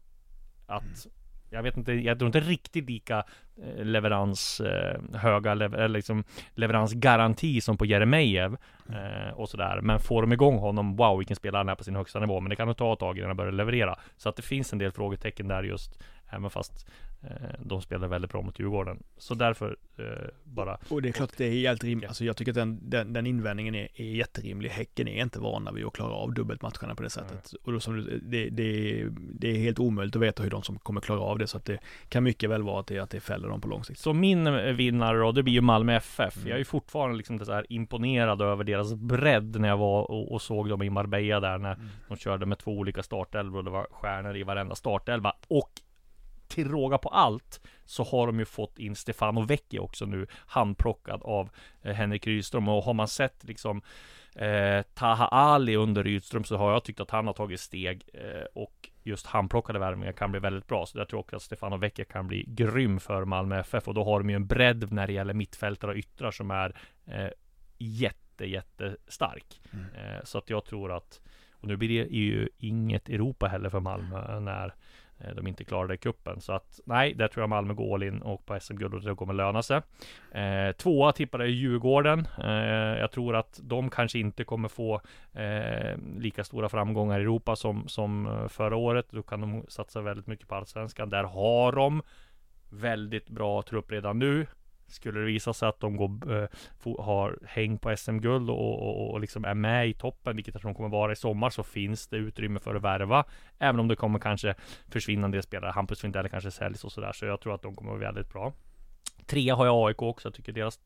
[0.67, 1.07] att
[1.51, 3.23] jag vet inte, jag tror inte riktigt lika
[3.63, 8.51] eh, leverans, eh, höga lever, eller liksom leveransgaranti som på Jeremejeff
[8.89, 9.79] eh, och sådär.
[9.81, 12.39] Men får de igång honom, wow vilken spelare han är på sin högsta nivå.
[12.39, 13.99] Men det kan nog ta ett tag innan han börjar leverera.
[14.17, 17.10] Så att det finns en del frågetecken där just, även fast eh,
[17.59, 19.03] de spelar väldigt bra mot Djurgården.
[19.17, 20.05] Så därför eh,
[20.43, 22.89] bara Och det är klart att det är helt rimligt, alltså jag tycker att den,
[22.89, 24.69] den, den invändningen är, är jätterimlig.
[24.69, 27.53] Häcken är inte vana vid att klara av dubbeltmatcherna på det sättet.
[27.63, 30.79] Och då som du, det, det, det är helt omöjligt att veta hur de som
[30.79, 31.79] kommer klara av det, så att det
[32.09, 33.99] kan mycket väl vara att det, att det fäller dem på lång sikt.
[33.99, 36.45] Så min eh, vinnare då, det blir ju Malmö FF.
[36.45, 40.31] Jag är ju fortfarande liksom så här imponerad över deras bredd när jag var och,
[40.31, 43.71] och såg dem i Marbella där när de körde med två olika startelvor och det
[43.71, 45.33] var stjärnor i varenda startelva.
[45.47, 45.71] Och
[46.51, 51.21] till råga på allt så har de ju fått in Stefano Vecchi också nu handplockad
[51.23, 51.49] av
[51.81, 53.81] eh, Henrik Rydström och har man sett liksom
[54.35, 58.45] eh, Taha Ali under Rydström så har jag tyckt att han har tagit steg eh,
[58.53, 60.85] och just handplockade värvningar kan bli väldigt bra.
[60.85, 64.03] Så jag tror också att Stefano Vecchia kan bli grym för Malmö FF och då
[64.03, 67.29] har de ju en bredd när det gäller mittfältare och yttrar som är eh,
[67.77, 69.61] jätte, jättestark.
[69.73, 71.21] Eh, så att jag tror att
[71.61, 74.75] och nu blir det ju inget Europa heller för Malmö när
[75.23, 78.21] Eh, de inte klarade kuppen Så att nej, där tror jag Malmö går all in
[78.21, 79.81] och på SM-guld och det kommer löna sig.
[80.31, 82.27] Eh, tvåa tippade jag Djurgården.
[82.43, 85.01] Eh, jag tror att de kanske inte kommer få
[85.33, 89.05] eh, lika stora framgångar i Europa som, som eh, förra året.
[89.09, 91.09] Då kan de satsa väldigt mycket på Allsvenskan.
[91.09, 92.01] Där har de
[92.69, 94.47] väldigt bra trupp redan nu.
[94.91, 96.47] Skulle det visa sig att de går, eh,
[96.99, 100.71] har häng på SM-guld och, och, och liksom är med i toppen, vilket jag tror
[100.71, 103.25] de kommer vara i sommar, så finns det utrymme för att värva.
[103.59, 104.55] Även om det kommer kanske
[104.89, 105.71] försvinna en del spelare.
[105.71, 107.11] Hampus Findell kanske säljs och sådär.
[107.11, 108.53] Så jag tror att de kommer vara väldigt bra.
[109.25, 110.27] Trea har jag AIK också.
[110.27, 110.79] Jag tycker deras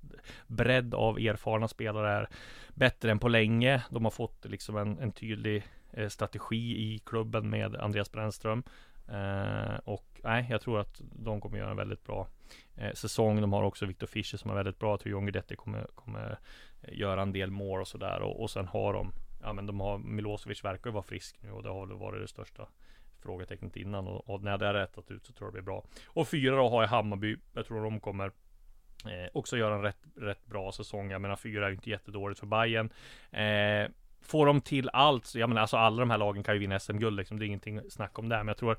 [0.48, 2.30] bredd av erfarna spelare är
[2.74, 3.84] bättre än på länge.
[3.90, 8.64] De har fått liksom en, en tydlig eh, strategi i klubben med Andreas Brännström.
[9.08, 12.28] Eh, och nej, jag tror att de kommer göra en väldigt bra
[12.76, 13.42] eh, säsong.
[13.42, 14.92] De har också Viktor Fischer som är väldigt bra.
[14.92, 16.38] Jag tror John Guidetti kommer, kommer
[16.82, 18.22] eh, göra en del mål och sådär.
[18.22, 19.12] Och, och sen har de,
[19.42, 22.22] ja men de har Milosevic verkar ju vara frisk nu och det har väl varit
[22.22, 22.68] det största
[23.20, 25.86] frågetecknet innan och, och när det är rättat ut så tror jag det blir bra.
[26.08, 27.38] Och fyra då har jag Hammarby.
[27.54, 28.26] Jag tror de kommer
[29.06, 31.12] eh, också göra en rätt, rätt bra säsong.
[31.12, 32.90] Jag menar fyra är ju inte jättedåligt för Bayern.
[33.32, 36.80] Eh, får de till allt, jag menar alltså alla de här lagen kan ju vinna
[36.80, 37.40] SM-guld liksom.
[37.40, 38.38] Det är ingenting snack om det.
[38.38, 38.78] Men jag tror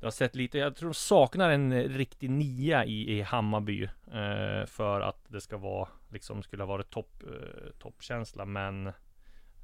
[0.00, 3.82] jag har sett lite, jag tror de saknar en eh, riktig nia i, i Hammarby
[3.84, 8.92] eh, För att det ska vara, liksom skulle ha varit topp, eh, toppkänsla Men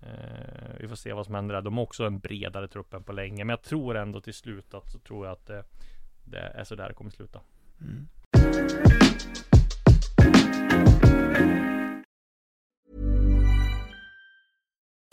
[0.03, 1.63] Eh, vi får se vad som händer där.
[1.63, 3.45] De har också en bredare trupp än på länge.
[3.45, 5.65] Men jag tror ändå till slut att så tror jag att det,
[6.25, 7.41] det är så där det kommer sluta.
[7.81, 8.09] Mm.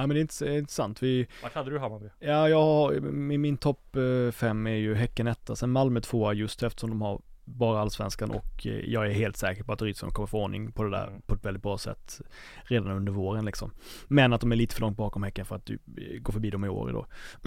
[0.00, 1.02] Ja men det är intressant.
[1.02, 2.06] Vi, Vart hade du Hammarby?
[2.18, 6.32] ja jag har, min, min topp eh, fem är ju Häcken etta, sen Malmö tvåa
[6.32, 10.10] just eftersom de har bara allsvenskan och eh, jag är helt säker på att Rydström
[10.10, 11.20] kommer få ordning på det där Mm.
[11.26, 12.20] på ett väldigt bra sätt
[12.64, 13.70] redan under våren liksom.
[14.08, 16.50] Men att de är lite för långt bakom Häcken för att typ, eh, gå förbi
[16.50, 17.06] dem i år då.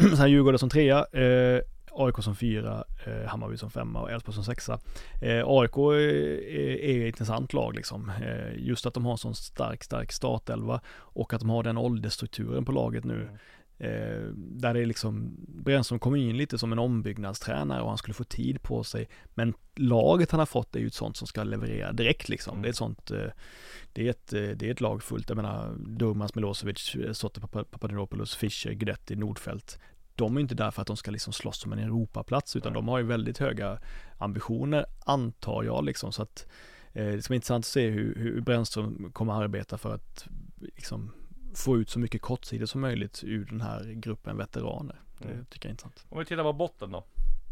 [0.18, 1.62] sen Djurgården som trea, eh,
[1.96, 4.80] AIK som fyra, eh, Hammarby som femma och Elfsborg som sexa.
[5.22, 8.10] Eh, AIK är, är ett intressant lag liksom.
[8.10, 11.78] Eh, just att de har en sån stark, stark startelva och att de har den
[11.78, 13.30] åldersstrukturen på laget nu.
[13.78, 18.14] Eh, där det är liksom, Brännström kommer in lite som en ombyggnadstränare och han skulle
[18.14, 19.10] få tid på sig.
[19.34, 22.62] Men laget han har fått är ju ett sånt som ska leverera direkt liksom.
[22.62, 23.26] Det är ett sånt, eh,
[23.94, 25.30] det är ett, eh, det är ett lag fullt.
[25.30, 29.80] Jag menar, Durmaz, Milosevic, eh, Sotte Papa- Papadopoulos, Fischer, Guidetti, Nordfeldt.
[30.16, 32.88] De är inte där för att de ska liksom slåss om en Europaplats utan de
[32.88, 33.80] har ju väldigt höga
[34.18, 36.48] ambitioner antar jag liksom så att
[36.94, 40.26] eh, det ska bli intressant att se hur, hur Brännström kommer att arbeta för att
[40.60, 41.12] liksom
[41.56, 44.96] få ut så mycket kortsidor som möjligt ur den här gruppen veteraner.
[45.18, 45.46] Det Mm.
[45.46, 46.06] tycker jag är intressant.
[46.10, 47.04] Om vi tittar på botten då.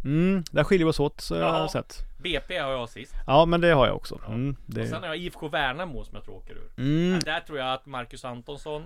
[0.04, 1.50] Mm, där skiljer vi oss åt så jag Ja.
[1.60, 1.97] har sett.
[2.24, 3.13] BP har jag sist.
[3.28, 4.19] Ja men det har jag också.
[4.28, 6.69] Mm, Och sen det, har jag IFK Värnamo som jag tror åker ur.
[6.78, 8.84] mm, Där tror jag att Marcus Antonsson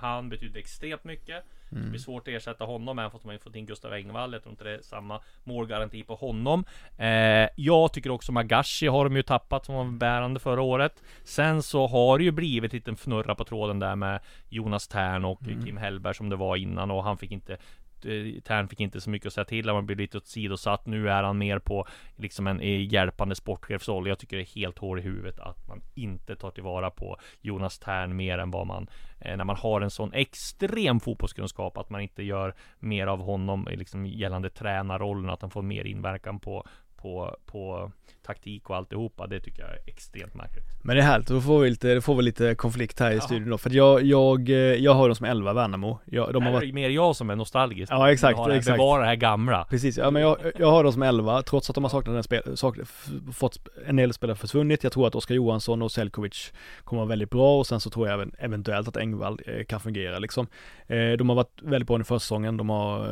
[0.00, 1.84] Han betyder extremt mycket Mm.
[1.84, 4.50] Det blir svårt att ersätta honom även fast man fått in Gustav Engvall Jag tror
[4.50, 6.64] inte det är samma målgaranti på honom
[6.96, 11.62] eh, Jag tycker också Magashi har de ju tappat som var bärande förra året Sen
[11.62, 15.38] så har det ju blivit lite en fnurra på tråden där med Jonas Tern och
[15.42, 15.64] Mm.
[15.64, 17.58] Kim Hellberg som det var innan och han fick inte eh,
[18.06, 21.22] Eh, Tern fick inte så mycket att säga till, han blev lite åsidosatt Nu är
[21.22, 24.08] han mer på liksom en eh, hjälpande sportchefsroll.
[24.08, 27.78] Jag tycker det är helt hår i huvudet att man inte tar tillvara på Jonas
[27.78, 28.86] Tern mer än vad man
[29.20, 33.68] eh, När man har en sån extrem fotbollskunskap Att man inte gör mer av honom
[33.70, 35.30] liksom gällande tränarrollen.
[35.30, 36.66] Att han får mer inverkan på
[36.98, 37.92] på, på
[38.28, 41.60] taktik och alltihopa Det tycker jag är extremt märkligt men det är härligt, då får
[41.60, 43.58] vi lite, då får vi lite konflikt här i studion då.
[43.58, 45.98] För jag, jag, eh, jag har dem som 11 Värnamo.
[46.04, 48.76] Jag, de har är varit det mer jag som är nostalgisk Ja, exakt, har exakt.
[48.78, 51.74] Bevara det här gamla Precis, ja men jag, jag har dem som 11 trots att
[51.74, 54.82] de har saknat en spel, sak, f- fått en del spelare försvunnit.
[54.84, 56.52] Jag tror att Oskar Johansson och Selkovic
[56.84, 59.80] kommer vara väldigt bra och sen så tror jag även eventuellt att Engvall eh, kan
[59.80, 60.46] fungera liksom.
[60.86, 63.08] Eh, de har varit väldigt bra under försäsongen, de har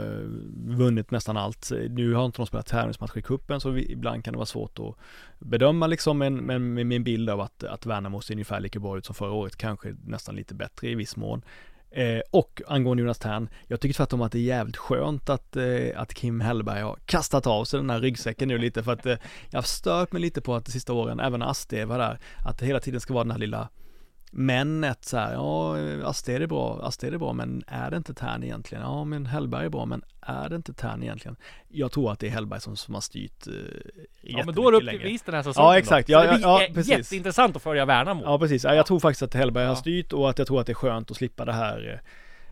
[0.77, 1.71] vunnit nästan allt.
[1.91, 4.79] Nu har inte de spelat tävlingsmatcher i cupen så vi, ibland kan det vara svårt
[4.79, 4.95] att
[5.39, 8.99] bedöma liksom en, en, med min bild av att, att Värnamo ser ungefär lika bra
[8.99, 11.43] ut som förra året, kanske nästan lite bättre i viss mån.
[11.91, 15.65] Eh, och angående Jonas Tern, jag tycker tvärtom att det är jävligt skönt att, eh,
[16.01, 19.17] att Kim Hellberg har kastat av sig den här ryggsäcken nu lite för att eh,
[19.51, 22.19] jag har stört mig lite på att de sista åren, även när Asted var där,
[22.47, 23.69] att det hela tiden ska vara den här lilla
[24.31, 25.77] männet så här, ja
[26.09, 28.85] Asted är bra, Asted är bra men är det inte Tern egentligen?
[28.85, 31.37] Ja men Hellberg är bra men är det inte Tern egentligen?
[31.69, 33.53] Jag tror att det är Hellberg som, som har styrt eh,
[34.23, 36.09] Ja men då är det upp till den här säsongen Ja, exakt.
[36.09, 36.91] Ja, ja, ja, precis.
[36.93, 39.77] jätteintressant att följa Värnamo Ja precis, ja, jag tror faktiskt att Hellberg har Ja.
[39.77, 41.99] styrt och att jag tror att det är skönt att slippa det här eh,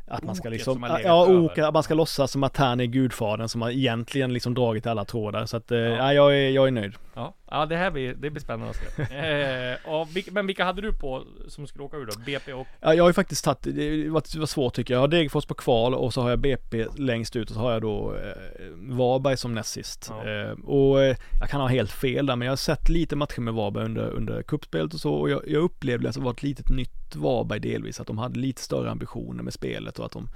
[0.07, 3.63] att man ska liksom, ja oka, man ska låtsas som att Tern är gudfadern som
[3.63, 5.77] har egentligen liksom dragit alla trådar så att, ja.
[5.77, 6.95] ja jag är, jag är nöjd.
[7.15, 9.03] Ja, ja det här blir, det blir spännande att se.
[9.03, 12.13] eh, vilka, men vilka hade du på som skulle åka ur då?
[12.27, 12.67] BP och...
[12.81, 14.99] Ja, jag har ju faktiskt tagit, det var, var svårt tycker jag.
[14.99, 17.73] Jag har Degerfors på kval och så har jag BP längst ut och så har
[17.73, 18.33] jag då eh,
[18.75, 20.11] Varberg som näst sist.
[20.11, 20.31] Ja.
[20.31, 23.41] Eh, och eh, jag kan ha helt fel där men jag har sett lite matcher
[23.41, 26.43] med Varberg under, under kuppspelet och så och jag, jag upplevde att det var ett
[26.43, 28.01] litet nytt Varberg delvis.
[28.01, 30.29] Att de hade lite större ambitioner med spelet och att de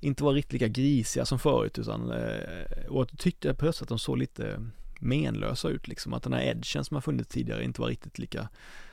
[0.00, 3.88] inte var riktigt lika grisiga som förut utan eh, och att tyckte jag plötsligt att
[3.88, 6.14] de såg lite menlösa ut liksom.
[6.14, 8.48] Att den här edgen som har funnits tidigare inte var riktigt lika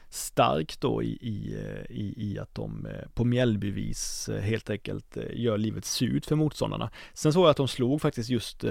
[0.09, 5.57] stark då i, i, eh, i, i att de eh, på Mjällbyvis helt enkelt gör
[5.57, 6.89] livet surt för motståndarna.
[7.13, 8.63] Sen såg jag att de slog faktiskt just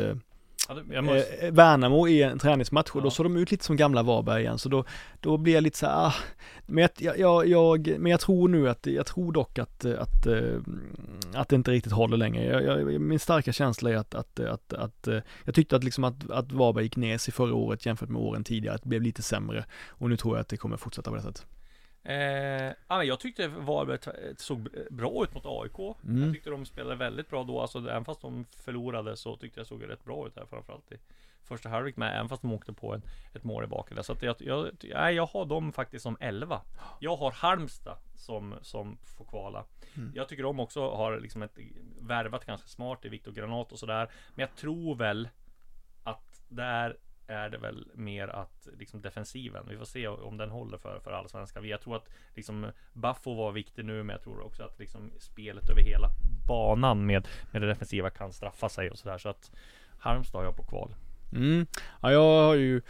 [1.04, 3.02] måste, eh, Värnamo i en träningsmatch och Ja.
[3.04, 4.84] då såg de ut lite som gamla Varberg igen så då,
[5.20, 6.14] då blir jag lite så här, ah,
[6.66, 10.58] men jag, jag, jag, men jag tror nu att, jag tror dock att, att, eh,
[11.34, 12.44] att det inte riktigt håller längre.
[12.44, 16.04] Jag, jag, min starka känsla är att, att, att, att eh, jag tyckte att liksom
[16.04, 19.02] att, att Varberg gick ner sig förra året jämfört med åren tidigare, att det blev
[19.02, 21.46] lite sämre och nu tror jag att det kommer fortsätta på det sättet.
[22.04, 23.98] Eh, jag tyckte Varberg
[24.36, 25.78] såg bra ut mot AIK.
[26.04, 26.22] Mm.
[26.22, 29.66] Jag tyckte de spelade väldigt bra då, alltså även fast de förlorade så tyckte jag
[29.66, 30.96] såg rätt bra ut här framförallt i
[31.44, 34.04] första halvlek med, även fast de åkte på en, ett mål i baken.
[34.04, 36.60] Så att jag, jag, nej, jag har dem faktiskt som 11.
[37.00, 39.64] Jag har Halmstad som, som får kvala.
[39.96, 40.12] Mm.
[40.14, 41.58] Jag tycker de också har liksom ett,
[42.00, 44.10] värvat ganska smart i Viktor Granat och sådär.
[44.34, 45.28] Men jag tror väl
[46.02, 49.66] att där är är det väl mer att liksom defensiven.
[49.68, 51.68] Vi får se om den håller för, för allsvenskan.
[51.68, 55.70] Jag tror att liksom Baffo var viktig nu, men jag tror också att liksom spelet
[55.70, 56.08] över hela
[56.48, 59.18] banan med, med det defensiva kan straffa sig och sådär.
[59.18, 59.50] Så att
[59.98, 60.94] Halmstad har jag på kval.
[61.32, 61.66] Mm.
[62.02, 62.82] Ja, jag har ju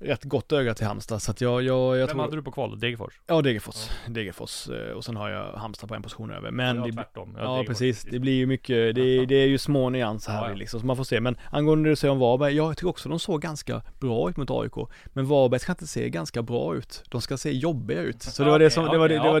[0.00, 2.50] rätt gott öga till Halmstad så att jag, jag, jag Vem tror hade du på
[2.52, 2.80] kval?
[2.80, 3.20] Degerfors?
[3.26, 3.88] Ja, Degerfors.
[4.08, 4.68] Degerfors.
[4.68, 6.50] eh, Och sen har jag Halmstad på en position över.
[6.50, 7.36] Men Ja, det, tvärtom.
[7.38, 8.02] Ja, Ja, precis.
[8.02, 10.54] Det blir ju mycket, det, det är ju små nyanser här Ja, ja.
[10.54, 11.20] liksom, så man får se.
[11.20, 14.36] Men angående det du säger om Varberg, jag tycker också de såg ganska bra ut
[14.36, 14.72] mot AIK.
[15.06, 17.02] Men Varberg ska inte se ganska bra ut.
[17.08, 18.22] De ska se jobbiga ut.
[18.22, 19.40] Så det var det som, det var det, ja.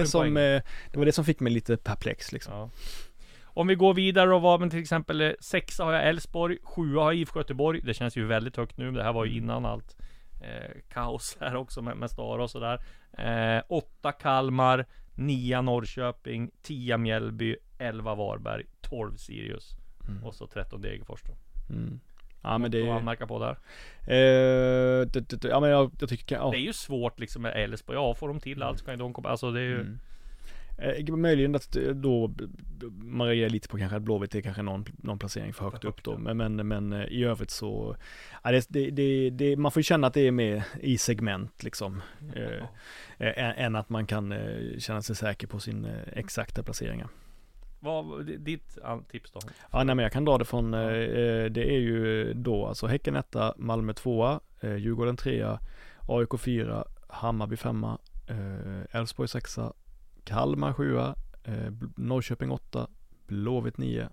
[0.00, 0.42] Ja, som, eh,
[0.92, 2.70] det var det som fick mig lite perplex liksom.
[3.60, 7.02] Om vi går vidare och vad men till exempel eh, sexa har jag Elfsborg, sjua
[7.02, 7.80] har jag IFK Göteborg.
[7.80, 8.90] Det känns ju väldigt högt nu.
[8.90, 9.96] Det här var ju innan allt
[10.42, 12.82] eh, kaos här också med, med Stara och sådär.
[13.18, 19.76] Eh, åtta Kalmar, nia Norrköping, tia Mjällby, elva Varberg, 12 Sirius
[20.24, 21.32] och så 13 Degerfors då.
[21.74, 22.00] Mm.
[22.42, 23.58] Ja men det, att anmärka på där.
[24.00, 26.50] eh, det, det, det, ja men jag, jag tycker, ja.
[26.50, 27.98] Det är ju svårt liksom med Elfsborg.
[27.98, 29.28] Ja, får de till allt så kan ju de komma.
[29.28, 29.80] Alltså det är ju.
[29.80, 29.98] Mm.
[30.80, 32.30] Eh, möjligen att eh, då
[32.88, 36.04] man reagerar lite på kanske att Blåvitt är kanske någon, någon placering för högt upp
[36.04, 36.18] då.
[36.18, 37.96] Men, men, men eh, i övrigt så,
[38.42, 42.02] ja, det, det, det, man får ju känna att det är med i segment liksom.
[42.34, 42.64] Eh,
[43.18, 47.08] eh, än, att man kan eh, känna sig säker på sin eh, exakta placeringar.
[47.80, 49.40] Vad, ditt ah, tips då?
[49.72, 52.86] Ja, nej, men jag kan dra det från, eh, eh, det är ju då alltså
[52.86, 55.60] Häcken etta, Malmö tvåa, eh, Djurgården trea,
[56.08, 59.72] AIK fyra, Hammarby femma, eh, Elfsborg sexa,
[60.30, 60.98] Kalmar 7,
[61.44, 62.88] eh, Norrköping 8,
[63.26, 64.08] Blåvitt 9,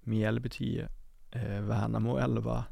[0.00, 0.88] Mjällby 10,
[1.30, 2.64] eh, Värnamo 11,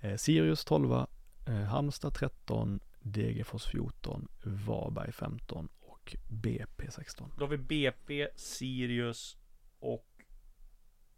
[0.00, 1.06] eh, Sirius 12,
[1.46, 7.32] eh, Halmstad 13, Degerfors 14, Varberg 15 och BP 16.
[7.38, 9.36] Då har vi BP, Sirius
[9.78, 10.15] och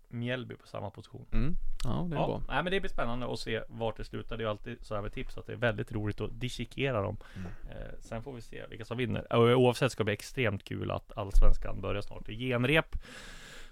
[0.08, 1.26] Mjällby på samma position.
[1.32, 1.56] Mm.
[1.84, 2.42] Ja, det är Ja, bra.
[2.48, 4.36] nej, men det blir spännande att se vart det slutar.
[4.36, 7.02] Det är ju alltid så här med tips att det är väldigt roligt att dissekera
[7.02, 7.16] dem.
[7.36, 7.46] Mm.
[7.70, 9.32] Eh, sen får vi se vilka som vinner.
[9.32, 12.26] Och oavsett ska det bli extremt kul att Allsvenskan börjar snart.
[12.26, 12.96] Det är genrep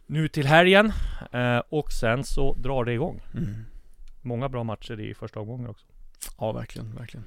[0.07, 0.93] nu till helgen
[1.33, 3.21] eh, och sen så drar det igång.
[3.35, 3.55] Mm.
[4.23, 5.87] Många bra matcher i första omgången också.
[6.39, 7.25] Ja, verkligen, verkligen.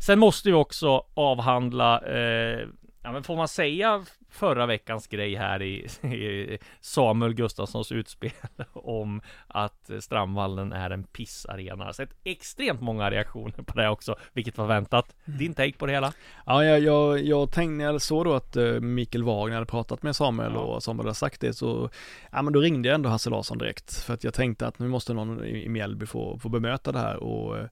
[0.00, 2.66] Sen måste vi också avhandla eh,
[3.08, 8.30] Ja men får man säga förra veckans grej här i, i Samuel Gustafssons utspel
[8.72, 11.92] om att Strandvallen är en pissarena.
[11.92, 15.16] Så ett extremt många reaktioner på det också, vilket var väntat.
[15.24, 16.12] Din take på det hela?
[16.46, 20.16] Ja, jag, jag, jag tänkte jag såg då att eh, Mikael Wagner hade pratat med
[20.16, 20.60] Samuel Ja.
[20.60, 21.90] och Samuel hade sagt det så,
[22.32, 24.88] ja men då ringde jag ändå Hasse Larsson direkt för att jag tänkte att nu
[24.88, 27.66] måste någon i i Mjällby få, få bemöta det här och eh,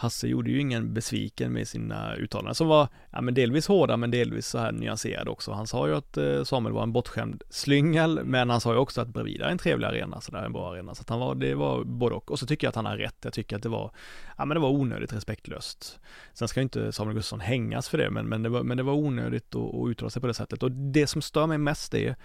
[0.00, 4.10] Hasse gjorde ju ingen besviken med sina uttalanden som var, ja men delvis hårda men
[4.10, 5.52] delvis så här nyanserade också.
[5.52, 9.00] Han sa ju att eh, Samuel var en bortskämd slyngel men han sa ju också
[9.00, 10.94] att Bravida är en trevlig arena, så där en bra arena.
[10.94, 12.30] Så att han var, det var både och.
[12.30, 13.16] Och så tycker jag att han har rätt.
[13.22, 13.90] Jag tycker att det var,
[14.38, 16.00] ja men det var onödigt respektlöst.
[16.32, 18.82] Sen ska ju inte Samuel Gustafsson hängas för det, men, men, det, var, men det
[18.82, 20.62] var onödigt att, att uttala sig på det sättet.
[20.62, 22.16] Och det som stör mig mest är,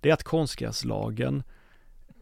[0.00, 1.42] det är att konstgräslagen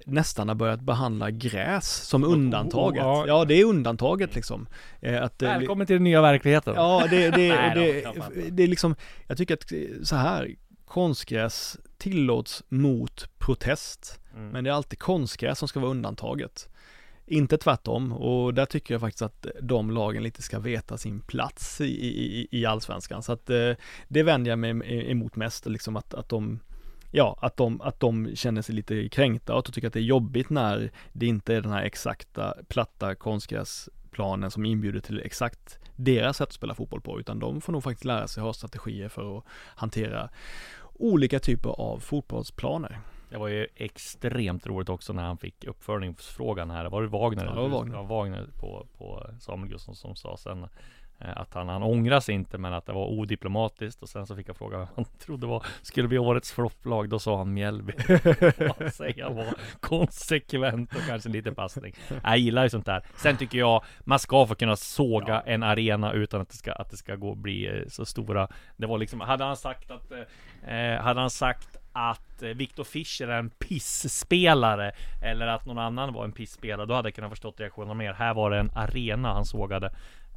[0.07, 3.03] nästan har börjat behandla gräs som undantaget.
[3.03, 3.25] ja.
[3.27, 4.67] Ja, det är undantaget liksom.
[5.01, 6.75] Eh, Att, eh, Välkommen till den nya verkligheten.
[6.77, 8.31] Ja, det, det, Nej det, knappast.
[8.51, 8.95] det är liksom,
[9.27, 9.73] jag tycker att
[10.07, 14.49] så här, konstgräs tillåts mot protest, Mm.
[14.49, 16.69] men det är alltid konstgräs som ska vara undantaget.
[17.27, 21.81] Inte tvärtom, och där tycker jag faktiskt att de lagen lite ska veta sin plats
[21.81, 23.23] i, i, i allsvenskan.
[23.23, 23.73] Så att eh,
[24.09, 26.61] det vänder jag mig em- emot mest, liksom att, att de
[27.11, 30.01] Ja, att de, att de känner sig lite kränkta och att de tycker att det
[30.01, 35.79] är jobbigt när det inte är den här exakta platta konstgräsplanen som inbjuder till exakt
[35.97, 39.09] deras sätt att spela fotboll på, utan de får nog faktiskt lära sig ha strategier
[39.09, 39.45] för att
[39.77, 40.29] hantera
[40.95, 43.01] olika typer av fotbollsplaner.
[43.31, 46.91] Det var ju extremt roligt också när han fick uppföljningsfrågan här.
[46.91, 47.45] Var det Wagner?
[47.45, 47.69] Ja, det var?
[47.69, 47.95] Wagner.
[47.97, 50.69] Ja, Wagner på, på Samuel Gustafsson som sa sen
[51.19, 54.49] att han, han ångrar sig inte men att det var odiplomatiskt och sen så fick
[54.49, 57.09] jag fråga vad han trodde var skulle bli årets flopplag.
[57.09, 57.93] Då sa han Mjällby.
[58.99, 61.95] Vad jag var konsekvent och kanske lite passning.
[62.23, 63.03] Jag gillar ju sånt där.
[63.17, 66.91] Sen tycker jag man ska få kunna såga en arena utan att det ska, att
[66.91, 68.49] det ska gå bli eh, så stora.
[68.77, 70.13] Det var liksom, hade han sagt att
[70.67, 74.93] eh, hade han sagt att eh, Viktor Fischer är en pissspelare
[75.23, 78.13] eller att någon annan var en pissspelare, då hade jag kunnat förstått reaktionen mer.
[78.13, 79.91] Här var det en arena han sågade.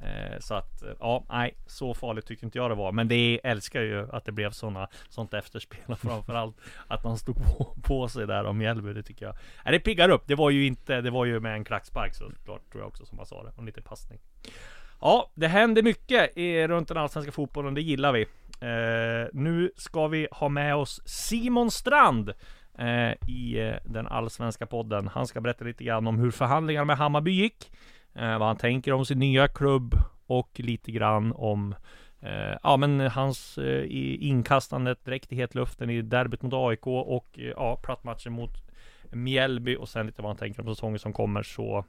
[0.03, 2.91] Eh, så att, eh, ja, nej, så farligt tyckte inte jag det var.
[2.91, 7.35] Men det älskar ju att det blev såna, sånt efterspel och framförallt att man stod
[7.35, 8.93] på, på sig där om Mjällby.
[8.93, 9.35] Det tycker jag.
[9.65, 10.23] Nej, det piggar upp.
[10.27, 13.17] Det var ju inte, det var ju med en klackspark såklart, tror jag också som
[13.17, 13.49] man sa det.
[13.49, 14.19] Och en liten passning.
[15.01, 17.73] Ja, det händer mycket i, runt den allsvenska fotbollen.
[17.73, 18.21] Det gillar vi.
[18.61, 22.33] Eh, nu ska vi ha med oss Simon Strand
[22.77, 25.07] eh, i eh, den allsvenska podden.
[25.07, 27.71] Han ska berätta lite grann om hur förhandlingarna med Hammarby gick,
[28.21, 29.95] Eh, vad han tänker om sin nya klubb
[30.27, 31.75] och lite grann om
[32.21, 33.85] eh, ja, men hans eh,
[34.19, 38.51] inkastandet direkt i hetluften i derbyt mot AIK och eh, ja, plattmatchen mot
[39.11, 41.43] Mjällby och sen lite vad han tänker om säsongen som kommer.
[41.43, 41.85] Så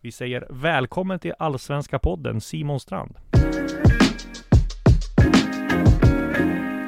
[0.00, 3.16] vi säger välkommen till Allsvenska podden Simon Strand.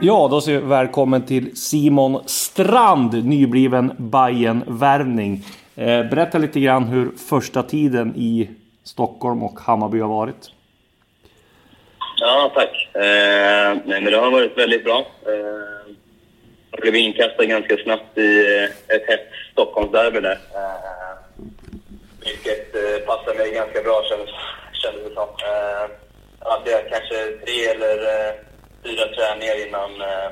[0.02, 5.44] Ja, då säger vi välkommen till Simon Strand, nybliven bayern värvning
[5.74, 8.50] eh, Berätta lite grann hur första tiden i
[8.86, 10.50] Stockholm och Hammarby har varit.
[12.16, 12.88] Ja, tack.
[12.94, 14.98] Eh, nej, men det har varit väldigt bra.
[15.26, 15.92] Eh,
[16.70, 20.38] jag blev inkastad ganska snabbt i eh, ett hett Stockholmsderby där.
[20.54, 21.42] Eh,
[22.20, 24.30] vilket eh, passade mig ganska bra kändes,
[24.72, 25.28] kändes det som.
[25.28, 25.90] Eh,
[26.40, 28.34] jag hade kanske tre eller eh,
[28.84, 30.30] fyra träningar innan, eh,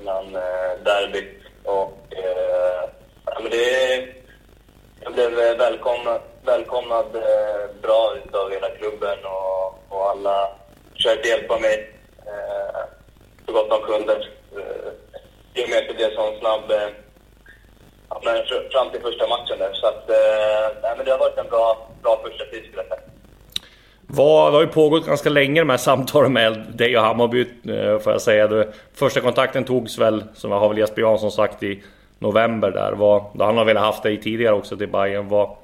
[0.00, 1.42] innan eh, derbyt.
[1.64, 2.90] Och, eh,
[3.26, 4.06] ja, men det,
[5.00, 10.48] jag blev eh, välkomnad, välkomnad eh, bra utav hela klubben och, och alla
[10.96, 11.94] försökte hjälpa mig
[12.26, 12.80] eh,
[13.46, 14.12] så gott de kunde.
[14.12, 14.88] Eh,
[15.54, 16.88] I och med att det blev så snabb eh,
[18.72, 19.72] fram till första matchen där.
[19.72, 22.86] Så att, eh, nej, men det har varit en bra, bra första tid skulle jag
[22.86, 23.00] säga.
[24.06, 27.98] Vad, det har ju pågått ganska länge de här samtalen med dig och Hammarby eh,
[27.98, 28.48] får jag säga.
[28.48, 31.82] Det, första kontakten togs väl, som jag har väl Jesper Jansson sagt, i
[32.18, 32.92] november där.
[32.92, 35.28] Vad, då han har velat haft dig tidigare också till Bayern.
[35.28, 35.56] Vad,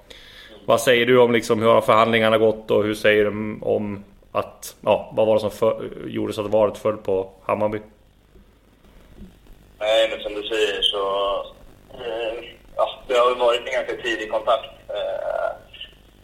[0.69, 4.77] vad säger du om liksom, hur har förhandlingarna gått och hur säger du om att,
[4.81, 7.79] ja, vad var det som för, gjorde så att valet föll på Hammarby?
[9.79, 11.03] Nej, men som du säger så...
[11.95, 12.45] Eh,
[12.77, 15.51] ja, det har varit en ganska tidig kontakt eh,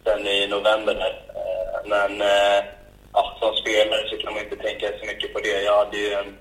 [0.05, 1.23] sen i november där.
[1.35, 2.65] Eh, men eh,
[3.13, 5.63] ja, som spelare så kan man inte tänka så mycket på det.
[5.63, 6.37] Jag hade ju en...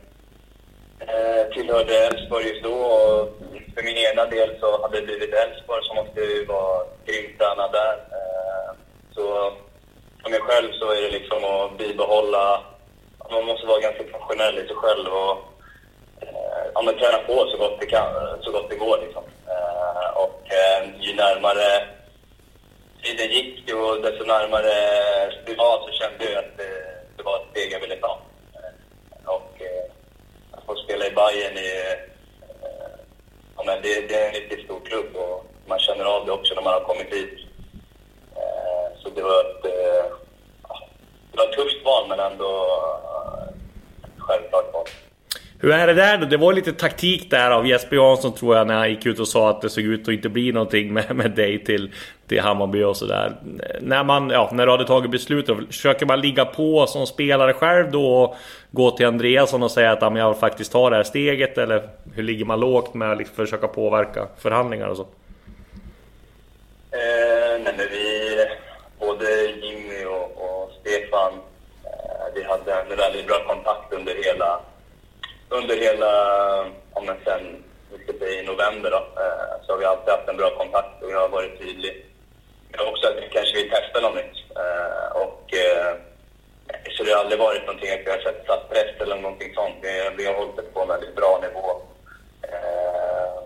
[1.07, 3.29] Eh, tillhörde Elfsborg just då och
[3.75, 7.71] för min ena del så hade det blivit Elfsborg som måste ju vara grymt tränad
[7.71, 7.93] där.
[8.17, 8.69] Eh,
[9.15, 9.53] så
[10.23, 12.61] för mig själv så är det liksom att bibehålla...
[13.31, 15.37] Man måste vara ganska professionell i sig själv och
[16.21, 18.97] eh, ja, men träna på så gott det, kan, så gott det går.
[19.05, 19.23] Liksom.
[19.47, 21.87] Eh, och eh, ju närmare
[23.03, 24.73] tiden gick och desto närmare
[25.45, 26.71] det var så kände jag att det,
[27.17, 28.19] det var ett steg jag ville ta.
[28.53, 29.85] Eh, och eh,
[30.51, 31.68] att få spela i Bayern i...
[31.68, 32.99] eh,
[33.55, 36.53] ja, men det, det är en riktigt stor klubb och man känner av det också
[36.53, 37.39] när man har kommit dit.
[38.36, 40.05] Eh, så det var ett, eh,
[41.32, 42.68] det var ett tufft val men ändå
[43.05, 43.53] eh,
[44.18, 44.88] självklart val.
[45.64, 46.26] Hur är det där då?
[46.26, 49.28] Det var lite taktik där av Jesper Jansson tror jag när han gick ut och
[49.28, 51.91] sa att det såg ut att inte bli någonting med, med dig till,
[52.28, 53.36] till Hammarby och sådär.
[53.82, 57.91] När man, ja, när du hade tagit beslutet, försöker man ligga på som spelare själv
[57.91, 58.36] då och
[58.72, 61.57] gå till Andreasson och säga att ja, men jag vill faktiskt ta det här steget?
[61.57, 65.03] Eller hur ligger man lågt med att liksom försöka påverka förhandlingar och så?
[66.91, 68.45] Eh, nej, men vi,
[68.99, 71.34] både Jimmy och, och Stefan,
[71.84, 74.59] eh, vi hade en väldigt bra kontakt under hela,
[75.53, 76.11] under hela,
[76.93, 80.29] om men sen, vi ska säga i november då, eh, så har vi alltid haft
[80.29, 82.05] en bra kontakt och jag har varit tydlig.
[82.71, 84.37] Jag har också att vi kanske vill testa något nytt.
[84.55, 85.93] Eh, och, eh,
[86.97, 89.75] så det har aldrig varit någonting att vi har sett satt press eller någonting sånt.
[89.81, 91.67] Vi, vi har hållit det på en väldigt bra nivå.
[92.41, 93.43] Eh,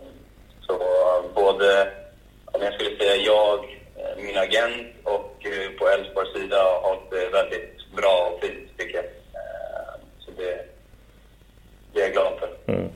[0.67, 0.73] så
[1.35, 1.91] både,
[2.45, 3.59] om jag skulle säga jag,
[3.99, 8.77] eh, min agent och eh, på Elfsborgs sida har hållit det väldigt bra och fint
[8.77, 9.05] tycker jag.
[9.05, 10.65] Eh, Så det,
[11.97, 12.73] det är jag glad för.
[12.73, 12.89] Mm.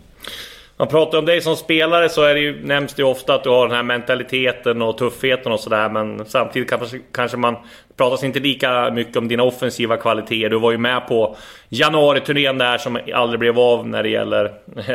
[0.78, 3.44] Man pratar om dig som spelare så är det ju, nämns det ju ofta att
[3.44, 5.90] du har den här mentaliteten och tuffheten och sådär.
[5.90, 7.56] Men samtidigt kanske, kanske man
[7.98, 10.50] pratas inte lika mycket om dina offensiva kvaliteter.
[10.50, 11.36] Du var ju med på
[11.70, 14.52] januari-turnén där som aldrig blev av när det gäller...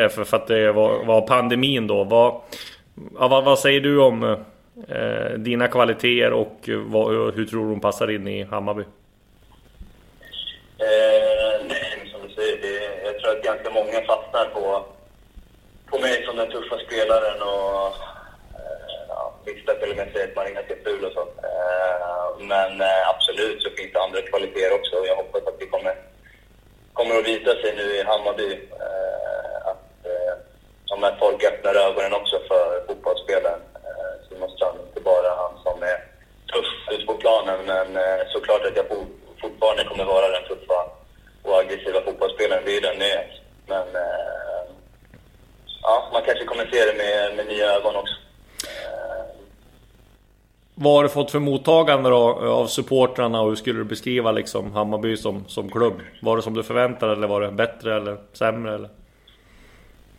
[0.08, 2.04] För, för att det var, var pandemin då.
[2.04, 2.40] Vad,
[2.94, 4.36] vad, vad säger du om
[4.88, 8.82] eh, dina kvaliteter och vad, hur tror du de passar in i Hammarby?
[16.36, 17.86] som den tuffa spelaren och
[18.58, 21.20] eh, vissa till och med säger att man är ganska ful och så.
[21.20, 25.66] Eh, men eh, absolut så finns det andra kvaliteter också och jag hoppas att det
[25.66, 25.94] kommer,
[26.92, 28.50] kommer att visa sig nu i Hammarby.
[51.16, 55.44] Fått för mottagande då eh, av supportrarna och hur skulle du beskriva liksom Hammarby som,
[55.48, 56.00] som klubb?
[56.22, 58.90] Var det som du förväntade eller var det bättre eller sämre eller?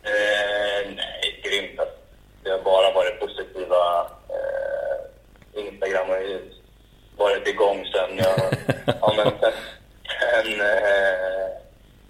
[0.02, 1.80] Eh, nej, grymt.
[1.80, 1.94] Alltså.
[2.42, 3.80] Det har bara varit positiva.
[4.36, 6.38] Eh, Instagram har ju
[7.16, 8.38] varit igång sen jag...
[9.00, 9.52] ja, men sen,
[10.20, 11.48] sen, eh,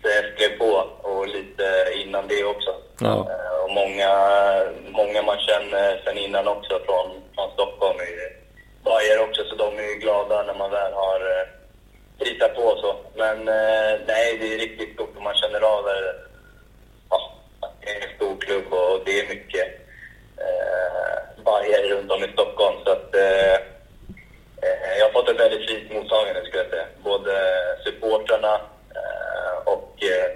[0.03, 0.70] sen jag skrev på
[1.03, 1.64] och lite
[2.05, 2.70] innan det också.
[3.01, 3.14] Ja.
[3.30, 4.12] Eh, och många,
[4.91, 8.39] många man känner sen innan också från, från Stockholm är ju
[8.89, 11.47] Bajer också, så de är ju glada när man väl har eh,
[12.18, 12.97] kritat på och så.
[13.14, 16.14] Men eh, nej, det är riktigt stort och man känner av eh,
[17.11, 19.66] ja, att det är en stor klubb och det är mycket
[20.45, 22.76] eh, Bajer runt om i Stockholm.
[22.84, 23.55] Så att, eh,
[24.64, 26.86] eh, jag har fått ett väldigt fint mottagande skulle jag säga.
[27.05, 27.32] Både
[27.84, 28.55] supportrarna
[28.99, 30.30] eh, och eh,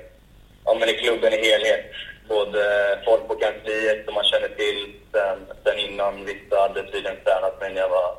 [0.65, 1.85] ja, men i klubben i helhet.
[2.29, 2.63] Både
[3.05, 6.25] folk på kansliet som man känner till sen, sen innan.
[6.25, 8.17] Vissa hade tydligen tränat med när jag var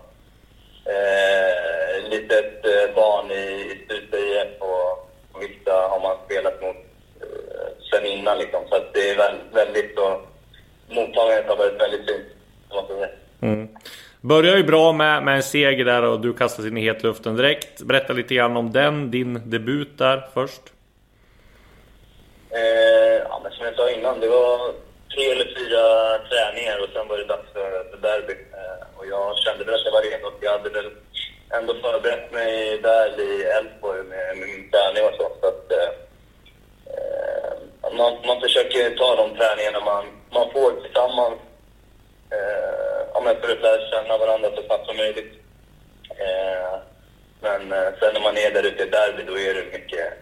[0.85, 4.91] eh, litet eh, barn i, i Stuta IF och,
[5.31, 6.75] och vissa har man spelat mot
[7.21, 8.61] eh, sen innan liksom.
[8.69, 10.27] Så att det är väl, väldigt och
[10.87, 12.27] mottagandet har varit väldigt fint.
[12.73, 13.15] måste jag säga.
[13.41, 13.67] Mm.
[14.21, 17.81] Börjar ju bra med, med en seger där och du kastas in i hetluften direkt.
[17.81, 20.61] Berätta lite grann om den, din debut där först.
[22.49, 24.57] Eh, ja, men som jag sa innan, det var
[25.13, 25.83] tre eller fyra
[26.29, 28.33] träningar och sen var det dags för, för derby.
[28.33, 30.31] Eh, och jag kände väl att jag var redo.
[30.41, 30.91] Jag hade väl
[31.57, 35.31] ändå förberett mig väl i Elfsborg med, med min träning och så.
[35.41, 35.91] så att, eh,
[36.93, 41.39] eh man, man försöker ta de träningarna man, man får tillsammans
[42.31, 45.33] eh, ja, men för att lära känna varandra så snabbt som möjligt.
[46.09, 46.77] Eh,
[47.41, 50.13] men eh, sen när man är där ute i derby, då är det mycket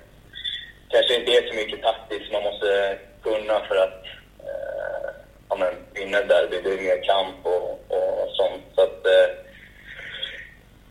[0.91, 4.03] kanske inte är så mycket taktiskt man måste kunna för att
[4.49, 5.09] eh,
[5.49, 6.61] ja, men, vinna ett derby.
[6.63, 8.63] Det är mer kamp och, och sånt.
[8.75, 9.40] Så att, eh,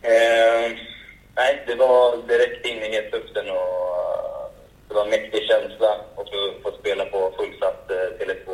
[0.01, 0.71] eh,
[1.35, 4.45] nej, det var direkt in i hetluften och eh,
[4.87, 5.87] det var en mäktig känsla
[6.17, 6.29] att
[6.63, 7.95] få, spela på fullsatt eh,
[8.25, 8.47] Tele2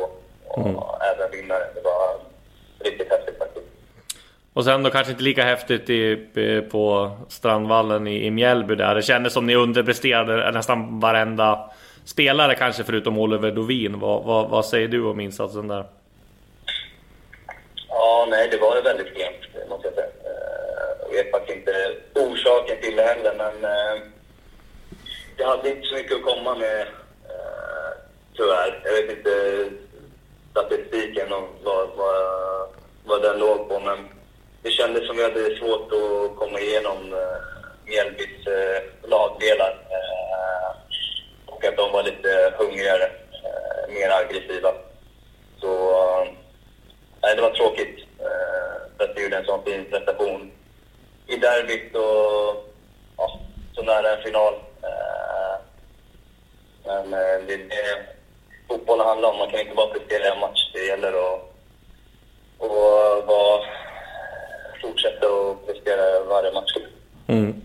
[0.48, 0.76] och Mm.
[1.14, 1.70] även vinna det.
[1.74, 2.20] Det var
[2.90, 3.66] riktigt häftigt faktiskt.
[4.52, 6.16] Och sen då kanske inte lika häftigt i,
[6.70, 8.94] på Strandvallen i, i Mjällby där.
[8.94, 11.70] Det kändes som ni underpresterade nästan varenda
[12.04, 14.00] spelare kanske förutom Oliver Dovin.
[14.00, 15.84] Vad, vad, vad säger du om insatsen där?
[17.88, 20.08] Ja, nej, det var väldigt klent, måste jag säga.
[21.18, 24.02] Jag vet faktiskt inte orsaken till det heller, men eh,
[25.36, 27.90] jag hade inte så mycket att komma med, eh,
[28.36, 28.82] tyvärr.
[28.84, 29.64] Jag vet inte
[30.50, 32.68] statistiken och vad, vad,
[33.04, 34.08] vad den låg på, men
[34.62, 37.38] det kändes som jag hade svårt att komma igenom eh,
[37.86, 39.86] Mjällbys eh, lagdelar.
[39.90, 40.70] Eh,
[41.46, 43.10] och att de var lite hungrigare,
[43.44, 44.72] eh, mer aggressiva.
[45.60, 46.32] Så eh,
[47.22, 48.04] nej, det var tråkigt.
[48.96, 50.50] För att vi gjorde en sån fin prestation
[51.28, 52.64] i derbyt och
[53.16, 53.40] ja,
[53.74, 54.54] så nära en final.
[54.82, 55.60] Eh,
[56.86, 58.06] men eh, det är det
[58.68, 59.38] fotboll handlar om.
[59.38, 60.70] Man kan inte bara prestera i en match.
[60.72, 61.54] Det gäller att,
[62.58, 63.64] och vara,
[64.82, 66.72] fortsätta att prestera varje match.
[67.26, 67.57] Mm.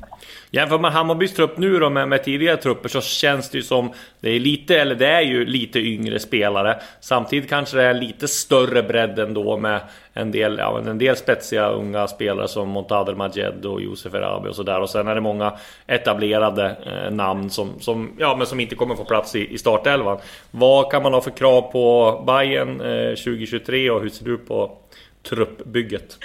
[0.55, 3.93] Jämför man Hammarbys trupp nu då med, med tidigare trupper så känns det ju som
[4.19, 6.79] det är lite, eller det är ju lite yngre spelare.
[7.01, 9.81] Samtidigt kanske det är lite större bredd ändå med
[10.13, 14.55] en del, ja, en del spetsiga unga spelare som Montader Majed och Josef Erabi och
[14.55, 14.81] sådär.
[14.81, 18.95] Och sen är det många etablerade eh, namn som, som, ja, men som inte kommer
[18.95, 20.19] få plats i, i startelvan.
[20.51, 24.77] Vad kan man ha för krav på Bayern eh, 2023 och hur ser du på
[25.23, 26.17] truppbygget?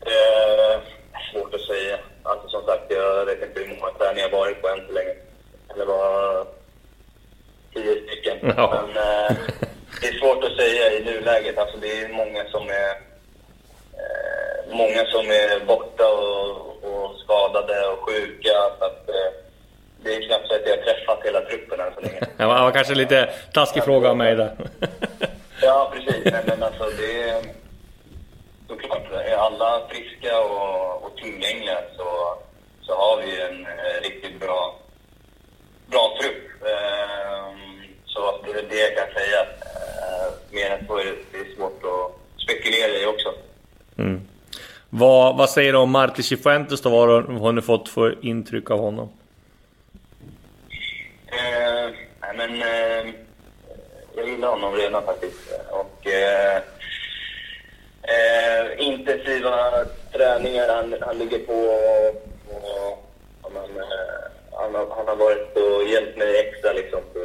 [0.00, 0.80] Eh,
[1.32, 1.98] svårt att säga.
[2.30, 5.14] Alltså som sagt, jag vet inte hur många träningar jag varit på än så länge.
[5.76, 6.46] Det var
[7.74, 8.54] tio stycken.
[8.56, 8.66] Ja.
[8.72, 9.36] Men eh,
[10.00, 11.58] det är svårt att säga i nuläget.
[11.58, 12.90] Alltså det är många som är
[14.00, 18.54] eh, många som är borta och, och skadade och sjuka.
[18.78, 19.30] Så att, eh,
[20.02, 22.20] det är knappt så att jag har träffat hela truppen än så länge.
[22.36, 24.56] Det var kanske lite taskig fråga av mig där.
[25.62, 26.24] Ja, precis.
[26.24, 27.59] Nej, men alltså det är
[28.70, 29.12] såklart.
[29.12, 32.08] Är alla friska och, och tillgängliga så,
[32.82, 34.78] så har vi en eh, riktigt bra,
[35.86, 36.62] bra trupp.
[36.62, 39.40] Ehm, så det är det jag kan säga.
[39.42, 43.34] Ehm, mer än så är det, svårt att spekulera i också.
[43.98, 44.20] Mm.
[44.90, 46.90] Vad, vad säger du om Marti Cifuentes då?
[46.90, 49.08] Vad har, ni fått för intryck av honom?
[51.26, 51.90] Eh,
[52.36, 53.14] men eh,
[54.16, 55.52] jag gillar honom redan faktiskt.
[55.70, 56.62] Och eh,
[58.14, 61.52] eh, intensiva träningar han, han ligger på.
[61.52, 62.08] Och,
[62.54, 62.92] och,
[63.42, 67.20] och man, eh, han, har, han har varit och hjälpt mig extra liksom på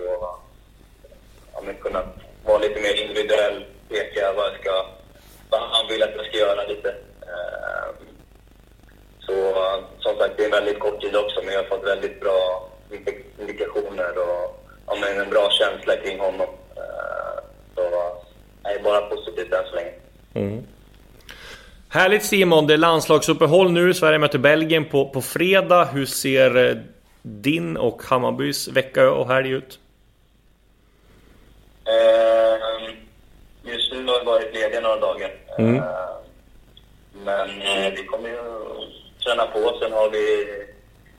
[1.53, 2.05] ja, men kunnat
[2.45, 4.85] vara lite mer individuell, peka vad, jag ska,
[5.49, 6.89] vad han vill att jag ska göra lite.
[7.21, 7.89] Eh,
[9.19, 9.33] så
[9.99, 12.69] som sagt, det är en väldigt kort tid också, men jag har fått väldigt bra
[13.39, 16.47] indikationer och ja, men en bra känsla kring honom.
[16.75, 17.39] Eh,
[17.75, 17.81] så
[18.63, 19.93] jag är bara positivt än så länge.
[20.33, 20.63] Mm.
[21.95, 23.93] Härligt Simon, det är landslagsuppehåll nu.
[23.93, 25.85] Sverige möter Belgien på, på fredag.
[25.85, 26.75] Hur ser eh,
[27.21, 29.79] din och Hammarbys vecka och helg ut?
[31.87, 32.93] Eh,
[33.71, 35.31] just nu har vi varit lediga några dagar.
[35.57, 35.75] Mm.
[35.75, 35.83] Eh,
[37.25, 38.37] men eh, vi kommer ju
[39.25, 39.77] träna på.
[39.81, 40.47] Sen har vi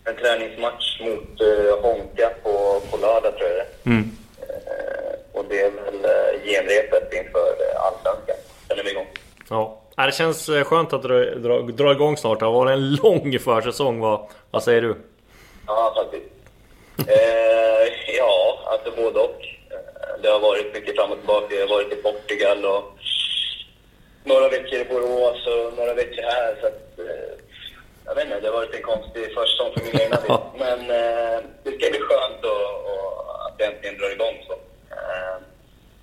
[0.05, 4.11] en träningsmatch mot eh, Honka på, på lördag, tror jag det Mm.
[4.41, 6.03] eh, Och det är väl
[6.45, 7.49] genrepet inför
[7.87, 8.37] Allsvenskan.
[8.69, 9.07] Sen är vi igång.
[9.51, 9.76] Ja.
[9.97, 12.39] Ja, Det känns eh, skönt att dra, dra, dra igång snart.
[12.39, 14.01] Det har varit en lång försäsong.
[14.01, 14.97] Vad, vad säger du?
[15.67, 16.27] Ja, faktiskt.
[17.11, 19.41] Eh, ja, alltså både och.
[19.71, 21.55] Eh, Det har varit mycket fram och tillbaka.
[21.55, 22.93] Jag har varit i Portugal och
[24.25, 26.57] några veckor i Borås och några veckor här.
[26.61, 27.33] Så att, eh,
[28.05, 30.39] jag vet inte, det har varit en konstig försäsong för min egna del.
[30.59, 34.53] Men eh, det ska bli skönt och, och att det äntligen drar igång så.
[34.95, 35.37] Eh,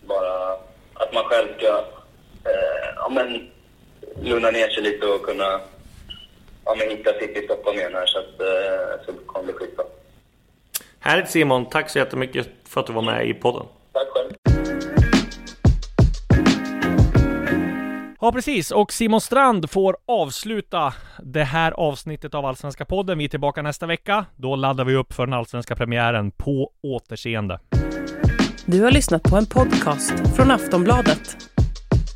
[0.01, 0.51] bara
[0.93, 1.83] att man själv ska
[2.95, 3.49] ja, men,
[4.22, 5.61] lugna ner sig lite och kunna
[6.66, 8.05] ja, men, hitta sitt i Stockholm igen här.
[8.05, 9.86] Så, att, eh, så kommer det bli skitbra.
[10.99, 13.66] Härligt Simon, tack så jättemycket för att du var med i podden.
[13.91, 14.34] Tack själv.
[18.22, 20.93] Ja precis, och Simon Strand får avsluta
[21.24, 23.18] det här avsnittet av Allsvenska podden.
[23.18, 24.26] Vi är tillbaka nästa vecka.
[24.36, 26.32] Då laddar vi upp för den allsvenska premiären.
[26.32, 27.59] På återseende.
[28.66, 31.53] Du har lyssnat på en podcast från Aftonbladet.